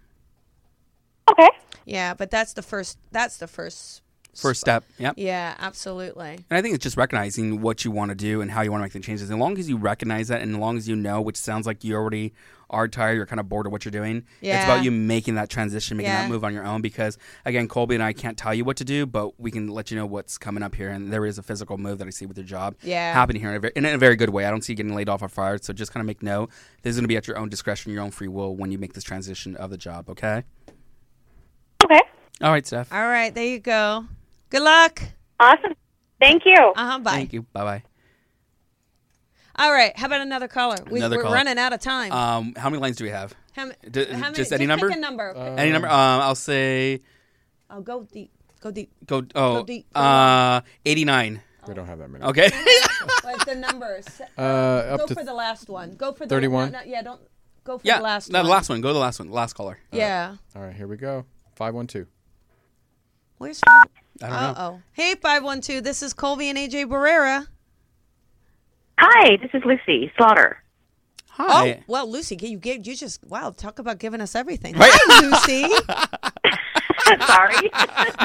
[1.31, 1.51] Okay.
[1.85, 2.99] Yeah, but that's the first.
[3.11, 4.03] That's the first
[4.41, 4.85] First step.
[4.99, 5.15] Yep.
[5.17, 6.31] Yeah, absolutely.
[6.51, 8.81] And I think it's just recognizing what you want to do and how you want
[8.81, 9.31] to make the changes.
[9.31, 11.85] As long as you recognize that and as long as you know, which sounds like
[11.85, 12.33] you already
[12.71, 14.25] are tired, you're kind of bored of what you're doing.
[14.41, 14.57] Yeah.
[14.57, 16.23] It's about you making that transition, making Yeah.
[16.23, 16.81] that move on your own.
[16.83, 19.91] Because again, Colby and I can't tell you what to do, but we can let
[19.91, 20.89] you know what's coming up here.
[20.91, 23.13] And there is a physical move that I see with your job Yeah.
[23.13, 24.45] happening here in a, very, in a very good way.
[24.47, 25.63] I don't see you getting laid off or fired.
[25.63, 26.51] So just kind of make note.
[26.83, 28.79] This is going to be at your own discretion, your own free will when you
[28.79, 30.09] make this transition of the job.
[30.11, 30.43] Okay.
[31.85, 32.01] Okay.
[32.41, 32.93] All right, Steph.
[32.93, 34.07] All right, there you go.
[34.55, 35.03] Good luck.
[35.41, 35.73] Awesome.
[36.21, 36.55] Thank you.
[36.77, 36.99] Uh huh.
[37.01, 37.11] Bye.
[37.11, 37.43] Thank you.
[37.53, 37.83] Bye bye.
[39.57, 39.99] All right.
[39.99, 40.77] How about another caller?
[40.89, 41.35] We, Another we're caller.
[41.35, 42.13] running out of time.
[42.13, 43.35] Um, how many lines do we have?
[43.51, 44.35] how, ma- d- how many?
[44.35, 44.87] just any number?
[44.89, 45.35] Pick a number.
[45.35, 45.89] Pick- Any number?
[45.89, 47.03] Um, I'll say
[47.69, 48.31] oh, go deep.
[48.61, 48.93] Go deep.
[49.05, 49.25] go.
[49.35, 51.43] Oh, deep, go uh, eighty-nine.
[51.67, 52.25] We don't have that many.
[52.25, 52.49] Okay.
[53.25, 54.07] Like the numbers.
[54.39, 55.97] Uh, up go to for the last one.
[55.97, 56.71] Go for the 31?
[56.71, 57.21] no, no, yeah, don't
[57.65, 57.97] go for yeah.
[57.97, 58.47] the last no, one.
[58.47, 58.81] the last one.
[58.83, 59.31] Go to the last one.
[59.31, 59.79] Last caller.
[59.91, 60.37] Yeah.
[60.55, 60.75] all right.
[60.75, 61.25] Here we go.
[61.57, 62.07] Five one two.
[63.39, 63.61] Where's?
[64.23, 64.55] I don't Uh know.
[64.59, 64.83] oh.
[64.93, 65.81] Hey, five one two.
[65.81, 67.47] This is Colby and AJ Barrera.
[68.99, 70.63] Hi, this is Lucy Slaughter.
[71.31, 71.79] Hi.
[71.81, 73.51] Oh, well, Lucy, you gave you just wow.
[73.51, 74.77] Talk about giving us everything.
[74.77, 74.91] Right.
[74.95, 75.63] Hi, Lucy.
[77.27, 77.71] Sorry.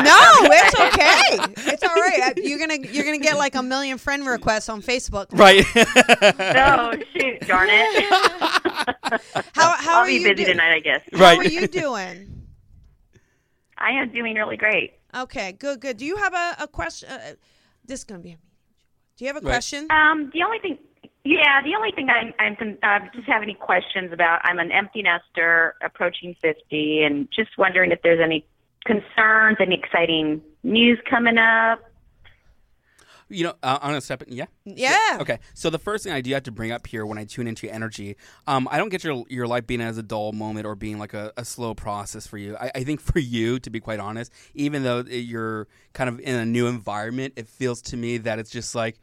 [0.06, 1.72] no, it's okay.
[1.74, 2.20] It's all right.
[2.28, 5.26] Uh, You're gonna you're gonna get like a million friend requests on Facebook.
[5.32, 5.66] Right.
[5.76, 8.06] no, shoot, darn it.
[9.56, 11.02] How how I'll are be you busy do- tonight, I guess.
[11.12, 11.36] Right.
[11.38, 12.46] How are you doing?
[13.78, 14.94] I am doing really great.
[15.16, 15.98] Okay, good, good.
[15.98, 17.10] Do you have a, a question?
[17.10, 17.34] Uh,
[17.86, 18.42] this is gonna be a meeting.
[19.18, 19.54] Do you have a Right.
[19.54, 19.88] question?
[19.90, 20.78] Um, the only thing,
[21.26, 24.40] yeah, the only thing I'm, I'm con- uh, just have any questions about.
[24.44, 28.46] I'm an empty nester, approaching 50, and just wondering if there's any
[28.86, 31.80] concerns, any exciting news coming up.
[33.30, 34.34] You know, uh, I'm gonna step in.
[34.34, 34.46] Yeah.
[34.66, 35.18] Yeah.
[35.22, 35.40] Okay.
[35.54, 37.68] So the first thing I do have to bring up here when I tune into
[37.68, 38.18] your energy,
[38.48, 41.14] um, I don't get your your life being as a dull moment or being like
[41.14, 42.58] a, a slow process for you.
[42.58, 46.36] I, I think for you, to be quite honest, even though you're kind of in
[46.36, 49.00] a new environment, it feels to me that it's just like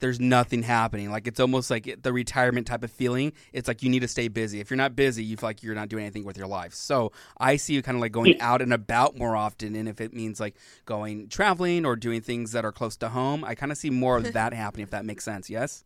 [0.00, 1.10] there's nothing happening.
[1.10, 3.32] Like it's almost like the retirement type of feeling.
[3.52, 4.60] It's like you need to stay busy.
[4.60, 6.74] If you're not busy, you feel like you're not doing anything with your life.
[6.74, 9.74] So I see you kind of like going out and about more often.
[9.76, 13.44] And if it means like going traveling or doing things that are close to home,
[13.44, 14.84] I kind of see more of that happening.
[14.84, 15.84] If that makes sense, yes.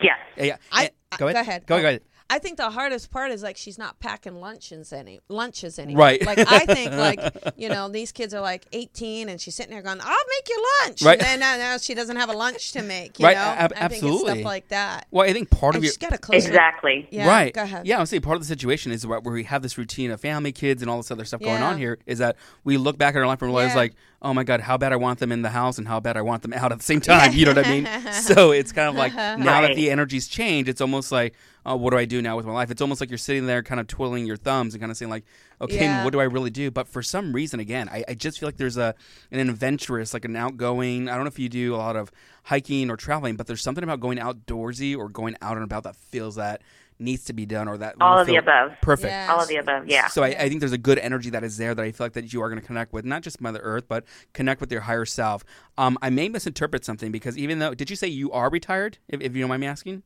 [0.00, 0.16] Yes.
[0.36, 0.44] Yeah.
[0.44, 0.56] yeah.
[0.72, 1.34] I- go ahead.
[1.34, 1.66] go ahead.
[1.66, 2.02] Go, go ahead.
[2.28, 6.00] I think the hardest part is like she's not packing lunches any lunches anymore.
[6.04, 6.26] Right.
[6.26, 7.20] Like I think like
[7.56, 10.64] you know these kids are like 18 and she's sitting there going, "I'll make you
[10.84, 11.18] lunch." Right.
[11.22, 13.18] And then uh, now she doesn't have a lunch to make.
[13.20, 13.42] You Right, know.
[13.42, 14.32] ab- I think it's absolutely.
[14.34, 15.06] stuff like that.
[15.12, 16.44] Well, I think part And of your she's got a close.
[16.46, 17.06] Exactly.
[17.10, 17.28] Yeah.
[17.28, 17.54] right.
[17.54, 17.86] Go ahead.
[17.86, 20.10] Yeah, I would say part of the situation is where where we have this routine
[20.10, 21.98] of family, kids, and all this other stuff going on here.
[22.06, 23.76] Is that we look back at our life and realize Yeah.
[23.76, 26.16] like, oh my god, how bad I want them in the house and how bad
[26.16, 27.32] I want them out at the same time.
[27.34, 27.88] You know what I mean?
[28.12, 31.34] So it's kind of like now that the energy's changed, it's almost like,
[31.66, 32.70] oh, what do I do now with my life?
[32.70, 35.10] It's almost like you're sitting there, kind of twiddling your thumbs and kind of saying
[35.10, 35.24] like,
[35.60, 36.04] okay, Yeah.
[36.04, 36.70] what do I really do?
[36.70, 38.94] But for some reason, again, I, I just feel like there's a
[39.30, 41.08] an adventurous, like an outgoing.
[41.08, 42.10] I don't know if you do a lot of
[42.44, 45.96] hiking or traveling, but there's something about going outdoorsy or going out and about that
[45.96, 46.62] feels that
[46.98, 48.72] needs to be done or that All of the above.
[48.80, 49.10] Perfect.
[49.10, 49.30] Yeah.
[49.30, 49.86] All of the above.
[49.86, 50.06] Yeah.
[50.08, 52.14] So I, I think there's a good energy that is there that I feel like
[52.14, 54.80] that you are going to connect with, not just Mother Earth, but connect with your
[54.82, 55.44] higher self.
[55.76, 58.96] Um, I may misinterpret something because even though, did you say you are retired?
[59.08, 60.04] If, if you don't mind me asking.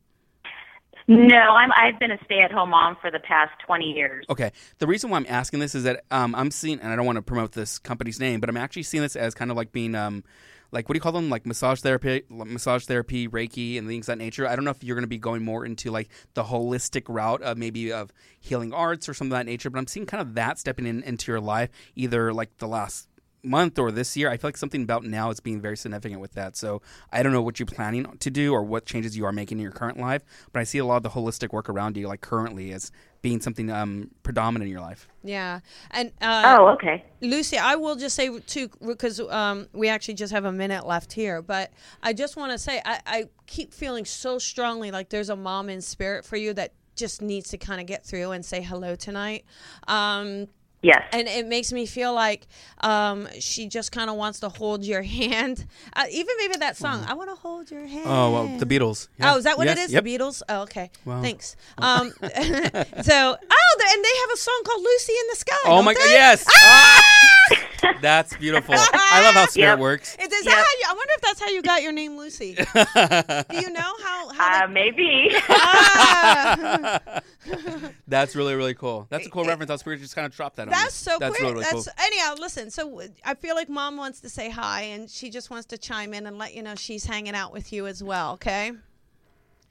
[1.07, 1.71] No, I'm.
[1.71, 4.25] I've been a stay-at-home mom for the past 20 years.
[4.29, 4.51] Okay.
[4.79, 7.17] The reason why I'm asking this is that um, I'm seeing, and I don't want
[7.17, 9.95] to promote this company's name, but I'm actually seeing this as kind of like being,
[9.95, 10.23] um,
[10.71, 11.29] like what do you call them?
[11.29, 14.47] Like massage therapy, massage therapy, Reiki, and things that nature.
[14.47, 17.41] I don't know if you're going to be going more into like the holistic route
[17.41, 19.69] of maybe of healing arts or something of that nature.
[19.69, 23.07] But I'm seeing kind of that stepping in into your life, either like the last
[23.43, 24.29] month or this year.
[24.29, 26.55] I feel like something about now is being very significant with that.
[26.55, 26.81] So
[27.11, 29.63] I don't know what you're planning to do or what changes you are making in
[29.63, 30.23] your current life,
[30.53, 33.39] but I see a lot of the holistic work around you, like currently, as being
[33.39, 35.07] something um, predominant in your life.
[35.23, 35.59] Yeah.
[35.91, 37.05] And uh, Oh, okay.
[37.21, 41.13] Lucy, I will just say too, because um, we actually just have a minute left
[41.13, 41.71] here, but
[42.01, 45.69] I just want to say I, I keep feeling so strongly like there's a mom
[45.69, 48.95] in spirit for you that just needs to kind of get through and say hello
[48.95, 49.45] tonight.
[49.87, 50.47] Um,
[50.83, 51.03] Yes.
[51.13, 52.47] and it makes me feel like
[52.79, 55.65] um, she just kind of wants to hold your hand.
[55.93, 58.05] Uh, even maybe that song, I want to hold your hand.
[58.07, 59.07] Oh well, the Beatles.
[59.19, 59.33] Yeah.
[59.33, 59.93] Oh, is that what Yes, it is?
[59.93, 60.03] Yep.
[60.03, 60.41] The Beatles?
[60.49, 60.89] Oh, okay.
[61.05, 61.21] Wow.
[61.21, 61.55] Thanks.
[61.77, 65.93] Um, so, oh, and they have a song called "Lucy in the Sky." Oh my
[65.93, 66.05] God!
[66.09, 67.60] Yes, Ah!
[68.01, 68.75] That's beautiful.
[68.77, 69.79] I love how spirit Yep.
[69.79, 70.15] works.
[70.19, 72.55] Is, is that how you, I wonder if that's how you got your name, Lucy.
[72.55, 74.29] Do you know how?
[74.33, 75.29] how Uh, maybe.
[75.49, 77.21] Ah!
[78.07, 79.07] That's really really cool.
[79.09, 79.69] That's a cool reference.
[79.71, 80.63] How spirit just kind of dropped that.
[80.63, 80.73] on me.
[80.75, 81.41] That's so That's quick.
[81.41, 81.93] really, really that's cool.
[82.05, 82.35] anyhow.
[82.39, 85.77] Listen, so I feel like Mom wants to say hi, and she just wants to
[85.77, 88.33] chime in and let you know she's hanging out with you as well.
[88.33, 88.73] Okay.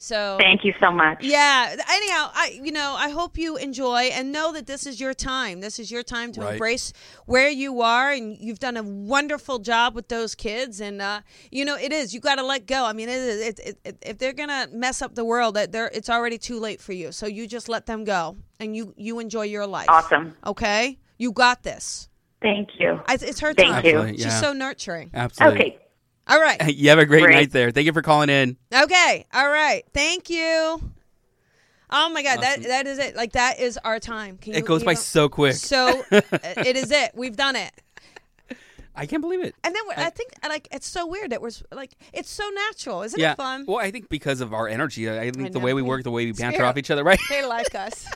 [0.03, 1.19] So Thank you so much.
[1.21, 1.77] Yeah.
[1.91, 5.61] Anyhow, I you know I hope you enjoy and know that this is your time.
[5.61, 6.53] This is your time to Right.
[6.55, 6.95] embrace
[7.27, 10.81] where you are, and you've done a wonderful job with those kids.
[10.81, 11.21] And uh,
[11.51, 12.15] you know it is.
[12.15, 12.87] You got to let go.
[12.87, 13.41] I mean, it is.
[13.49, 16.59] It, it, it, if they're gonna mess up the world, that they're it's already too
[16.59, 17.13] late for you.
[17.13, 19.91] So you just let them go, and you you enjoy your life.
[19.91, 20.35] Awesome.
[20.47, 20.99] Okay.
[21.19, 22.09] You got this.
[22.41, 22.99] Thank you.
[23.07, 23.85] I, it's her Thank time.
[23.85, 24.09] you.
[24.15, 24.41] She's yeah.
[24.41, 25.11] so nurturing.
[25.13, 25.61] Absolutely.
[25.61, 25.79] Okay.
[26.31, 26.61] All right.
[26.77, 27.35] You have a great Great.
[27.35, 27.71] night there.
[27.71, 28.57] Thank you for calling in.
[28.73, 29.27] Okay.
[29.35, 29.85] All right.
[29.93, 30.81] Thank you.
[31.93, 32.63] Oh my God, Awesome.
[32.63, 33.17] that that is it.
[33.17, 34.37] Like that is our time.
[34.39, 35.55] Can It you- goes you by know- so quick.
[35.55, 37.11] So uh, it is it.
[37.15, 37.73] We've done it.
[38.95, 39.55] I can't believe it.
[39.65, 43.03] And then we're, I, think like it's so weird that we're like it's so natural,
[43.03, 43.33] isn't yeah.
[43.33, 43.65] it fun?
[43.67, 45.65] Well, I think because of our energy, I I think I the know.
[45.65, 46.69] way we work, the way we banter Spirit.
[46.69, 47.19] off each other, right?
[47.29, 48.07] They like us.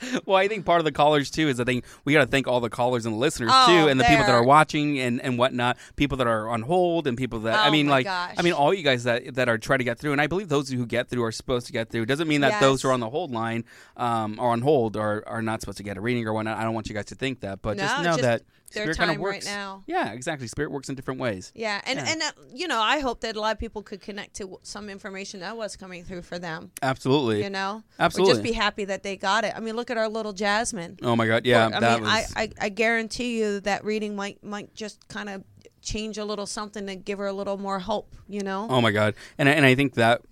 [0.26, 2.46] well, I think part of the callers too is I think we got to thank
[2.46, 5.20] all the callers and the listeners Oh, too, and the people that they're- watching and,
[5.20, 8.34] and whatnot, people that are on hold, and people that I Oh, mean, like gosh.
[8.38, 10.48] I mean, all you guys that that are trying to get through, and I believe
[10.48, 12.02] those who get through are supposed to get through.
[12.02, 12.60] It doesn't mean that Yes.
[12.60, 13.64] those who are on the hold line
[13.96, 16.58] um, or on hold are, are not supposed to get a reading or whatnot.
[16.58, 18.42] I don't want you guys to think that, but just know just that
[18.72, 19.82] their spirit kind time of right now.
[19.86, 20.46] Yeah, exactly.
[20.48, 21.52] Spirit works in different ways.
[21.54, 22.06] Yeah, and Yeah.
[22.12, 24.88] and uh, you know, I hope that a lot of people could connect to some
[24.90, 26.70] information that was coming through for them.
[26.82, 27.42] Absolutely.
[27.42, 28.32] You know, Absolutely.
[28.32, 29.52] or just be happy that they got it.
[29.56, 30.98] I mean, look at our little Jasmine.
[31.02, 31.46] Oh my God!
[31.46, 32.32] Yeah, Or, I that mean, was.
[32.36, 35.44] I, I I guarantee you that reading might might just kind of
[35.82, 38.14] change a little something to give her a little more hope.
[38.28, 38.66] You know.
[38.68, 39.14] Oh my god!
[39.38, 40.22] And I- and I think that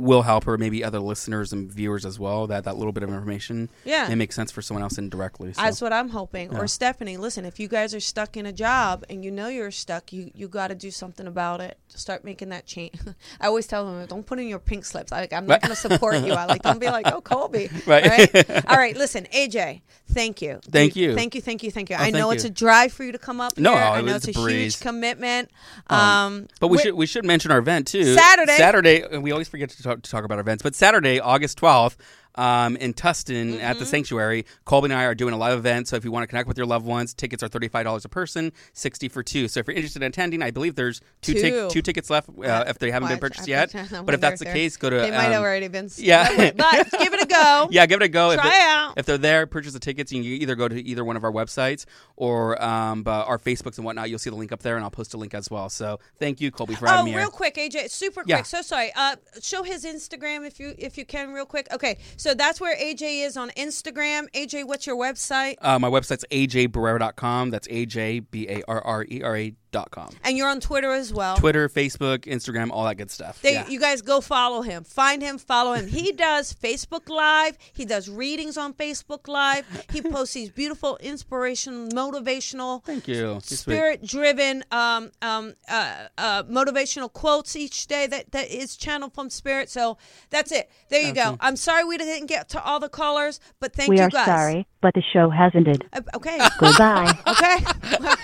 [0.00, 2.46] will help her, maybe other listeners and viewers as well.
[2.46, 4.08] That that little bit of information, Yeah.
[4.08, 5.52] may make sense for someone else indirectly.
[5.52, 5.62] So.
[5.62, 6.52] That's what I'm hoping.
[6.52, 6.58] Yeah.
[6.58, 9.70] Or Stephanie, listen, if you guys are stuck in a job and you know you're
[9.70, 11.78] stuck, you you got to do something about it.
[11.88, 12.94] Start making that change.
[13.40, 15.12] I always tell them, don't put in your pink slips.
[15.12, 16.32] I, like, I'm not going to support you.
[16.32, 17.68] I like, don't be like, oh, Colby.
[17.86, 18.04] Right.
[18.04, 18.66] All right.
[18.70, 18.96] All right.
[18.96, 19.80] Listen, AJ,
[20.12, 20.60] thank you.
[20.70, 21.14] Thank you.
[21.14, 21.40] Thank you.
[21.40, 21.70] Thank you.
[21.70, 21.96] Thank you.
[21.98, 22.50] Oh, I know it's you.
[22.50, 23.80] a drive for you to come up No, here.
[23.82, 24.74] I know was it's a breeze.
[24.76, 25.50] huge commitment.
[25.88, 28.14] Um, Um, but we wh- should we should mention our event too.
[28.14, 28.56] Saturday.
[28.56, 29.02] Saturday.
[29.02, 31.96] and We always forget to talk, to talk about events, but Saturday, August twelfth,
[32.36, 33.78] um, in Tustin at Mm-hmm.
[33.80, 35.88] the Sanctuary, Colby and I are doing a live event.
[35.88, 38.04] So if you want to connect with your loved ones, tickets are thirty five dollars
[38.04, 39.48] a person, sixty for two.
[39.48, 41.40] So if you're interested in attending, I believe there's two Two.
[41.40, 43.72] tic- two tickets left uh, if they haven't been purchased yet.
[44.04, 45.88] But if that's the case, go to They might have um, already been.
[45.96, 46.52] yeah.
[46.52, 47.68] but give it a go.
[47.70, 48.30] Yeah, give it a go.
[48.30, 48.94] if Try they- out.
[48.96, 50.12] If they're there, purchase the tickets.
[50.12, 51.84] You can either go to either one of our websites
[52.16, 54.10] or um, our Facebooks and whatnot.
[54.10, 55.68] You'll see the link up there, and I'll post a link as well.
[55.68, 57.28] So thank you, Colby, for having Oh, me real here.
[57.30, 58.36] quick, AJ, super Yeah.
[58.36, 58.46] quick.
[58.46, 58.92] So sorry.
[58.96, 61.68] Uh, show his Instagram if you if you can, real quick.
[61.72, 64.30] Okay, so that's where AJ is on Instagram.
[64.34, 65.54] AJ, what's your website?
[65.62, 67.48] Uh, my website's ajbarrera.com.
[67.48, 70.10] That's a j b a r r e r a com.
[70.24, 71.36] And you're on Twitter as well.
[71.36, 73.40] Twitter, Facebook, Instagram, all that good stuff.
[73.42, 73.68] They, yeah.
[73.68, 74.84] You guys go follow him.
[74.84, 75.86] Find him, follow him.
[75.86, 77.56] He does Facebook Live.
[77.72, 79.66] He does readings on Facebook Live.
[79.92, 83.38] He posts these beautiful, inspirational, motivational, Thank you.
[83.42, 88.06] Spirit-driven, um, um, uh, uh, motivational quotes each day.
[88.06, 89.70] That that is channeled from spirit.
[89.70, 89.98] So
[90.30, 90.70] that's it.
[90.88, 91.36] There you go.
[91.40, 94.12] I'm sorry we didn't get to all the callers, but thank we you guys.
[94.12, 95.86] We are sorry, but the show has ended.
[95.92, 96.38] Uh, okay.
[96.58, 97.16] Goodbye.
[97.26, 97.56] Okay.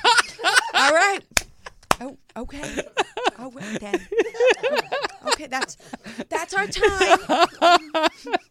[0.75, 1.21] All right.
[2.37, 2.83] Okay.
[3.39, 4.01] Oh, well, then.
[5.27, 5.77] Okay, that's
[6.31, 7.19] that's our time.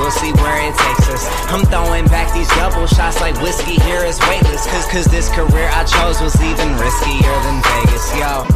[0.00, 1.28] we'll see where it takes us.
[1.52, 4.66] I'm throwing back these double shots like whiskey here is weightless.
[4.66, 8.46] Cause, cause this career I chose was even riskier than Vegas, yo.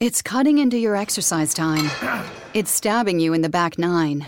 [0.00, 1.90] It's cutting into your exercise time.
[2.52, 4.26] It's stabbing you in the back nine.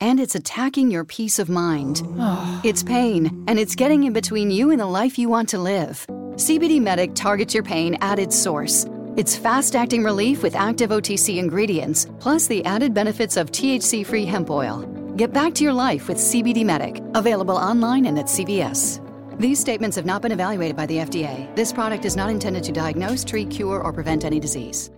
[0.00, 2.02] And it's attacking your peace of mind.
[2.64, 6.06] It's pain, and it's getting in between you and the life you want to live.
[6.36, 8.86] CBD Medic targets your pain at its source.
[9.16, 14.24] It's fast acting relief with active OTC ingredients, plus the added benefits of THC free
[14.24, 14.97] hemp oil.
[15.18, 19.00] Get back to your life with CBD Medic, available online and at CVS.
[19.40, 21.52] These statements have not been evaluated by the FDA.
[21.56, 24.92] This product is not intended to diagnose, treat, cure, or prevent any disease.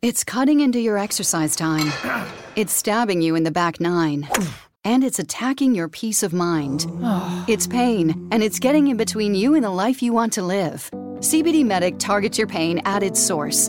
[0.00, 1.92] It's cutting into your exercise time.
[2.56, 4.26] It's stabbing you in the back nine.
[4.82, 6.86] And it's attacking your peace of mind.
[7.48, 10.88] It's pain, and it's getting in between you and the life you want to live.
[11.20, 13.68] CBD Medic targets your pain at its source.